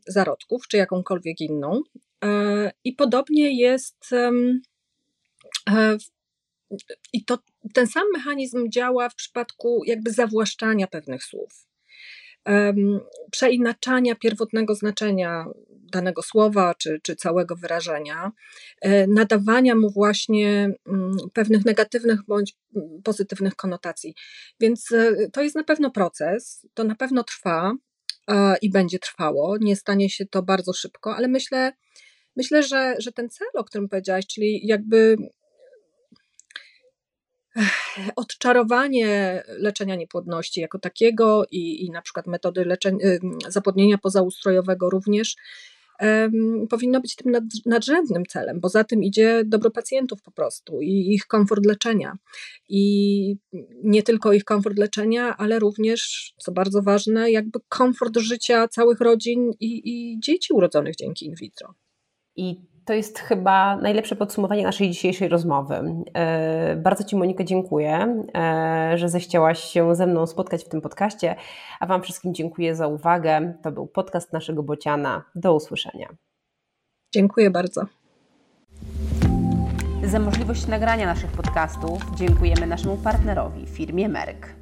zarodków, 0.08 0.68
czy 0.68 0.78
jakąkolwiek 0.78 1.42
inną. 1.42 1.82
E, 2.24 2.72
I 2.84 2.94
podobnie 2.94 3.60
jest. 3.60 4.14
E, 4.14 5.98
I 7.14 7.26
to, 7.26 7.40
ten 7.74 7.88
sam 7.88 8.04
mechanizm 8.14 8.70
działa 8.70 9.10
w 9.10 9.16
przypadku 9.16 9.82
jakby 9.86 10.12
zawłaszczania 10.12 10.88
pewnych 10.88 11.24
słów 11.24 11.70
przeinaczania 13.32 14.16
pierwotnego 14.16 14.76
znaczenia 14.76 15.46
danego 15.90 16.22
słowa 16.22 16.76
czy, 16.76 17.00
czy 17.04 17.16
całego 17.16 17.56
wyrażenia, 17.56 18.32
e, 18.82 19.08
nadawania 19.08 19.76
mu 19.76 19.90
właśnie 19.90 20.74
mm, 20.88 21.18
pewnych 21.34 21.66
negatywnych 21.66 22.20
bądź 22.28 22.56
mm, 22.76 23.02
pozytywnych 23.04 23.56
konotacji. 23.56 24.16
Więc 24.60 24.92
e, 24.92 25.30
to 25.34 25.42
jest 25.42 25.56
na 25.56 25.64
pewno 25.64 25.92
proces, 25.92 26.68
to 26.74 26.84
na 26.84 26.96
pewno 26.96 27.24
trwa 27.24 27.74
i 28.62 28.70
będzie 28.70 29.00
trwało. 29.00 29.58
Nie 29.62 29.76
stanie 29.76 30.10
się 30.10 30.26
to 30.26 30.44
bardzo 30.44 30.74
szybko, 30.74 31.16
ale 31.16 31.28
myślę, 31.28 31.72
myślę 32.36 32.64
że, 32.64 32.96
że 33.00 33.12
ten 33.12 33.30
cel, 33.30 33.48
o 33.54 33.64
którym 33.64 33.90
powiedziałaś, 33.90 34.28
czyli 34.28 34.68
jakby 34.68 35.18
odczarowanie 38.16 39.44
leczenia 39.48 39.96
niepłodności 39.96 40.62
jako 40.62 40.80
takiego 40.80 41.46
i, 41.52 41.86
i 41.86 41.92
na 41.92 42.02
przykład 42.02 42.28
metody 42.28 42.66
leczenia, 42.66 43.06
zapłodnienia 43.48 43.98
pozaustrojowego 43.98 44.90
również 44.90 45.36
powinno 46.70 47.02
być 47.02 47.16
tym 47.16 47.32
nad, 47.32 47.44
nadrzędnym 47.66 48.26
celem, 48.26 48.60
bo 48.60 48.70
za 48.70 48.84
tym 48.84 49.04
idzie 49.04 49.44
dobro 49.46 49.72
pacjentów 49.72 50.22
po 50.22 50.32
prostu 50.32 50.82
i 50.82 51.14
ich 51.14 51.26
komfort 51.28 51.66
leczenia. 51.66 52.18
I 52.70 53.36
nie 53.84 54.04
tylko 54.04 54.34
ich 54.34 54.44
komfort 54.44 54.78
leczenia, 54.78 55.38
ale 55.38 55.60
również, 55.60 56.34
co 56.38 56.52
bardzo 56.52 56.82
ważne, 56.82 57.32
jakby 57.32 57.60
komfort 57.70 58.18
życia 58.18 58.68
całych 58.68 59.00
rodzin 59.00 59.52
i, 59.60 59.82
i 59.90 60.20
dzieci 60.20 60.54
urodzonych 60.54 60.96
dzięki 60.96 61.26
in 61.26 61.36
vitro. 61.36 61.74
I 62.36 62.56
to 62.90 62.94
jest 62.94 63.20
chyba 63.20 63.76
najlepsze 63.76 64.16
podsumowanie 64.16 64.64
naszej 64.64 64.90
dzisiejszej 64.90 65.28
rozmowy. 65.28 65.96
E, 66.14 66.76
bardzo 66.76 67.04
Ci, 67.04 67.16
Monika, 67.16 67.44
dziękuję, 67.44 68.24
e, 68.36 68.94
że 68.96 69.10
zechciałaś 69.10 69.60
się 69.64 69.96
ze 69.96 70.08
mną 70.08 70.28
spotkać 70.28 70.66
w 70.66 70.70
tym 70.70 70.82
podcaście, 70.82 71.36
a 71.80 71.88
Wam 71.88 72.02
wszystkim 72.02 72.34
dziękuję 72.34 72.76
za 72.76 72.88
uwagę. 72.88 73.54
To 73.64 73.72
był 73.72 73.88
podcast 73.88 74.34
naszego 74.34 74.64
Bociana. 74.64 75.24
Do 75.36 75.56
usłyszenia. 75.56 76.08
Dziękuję 77.14 77.50
bardzo. 77.52 77.82
Za 80.04 80.20
możliwość 80.20 80.68
nagrania 80.68 81.06
naszych 81.06 81.32
podcastów 81.32 82.02
dziękujemy 82.16 82.68
naszemu 82.68 82.98
partnerowi, 82.98 83.68
firmie 83.68 84.10
Merck. 84.10 84.59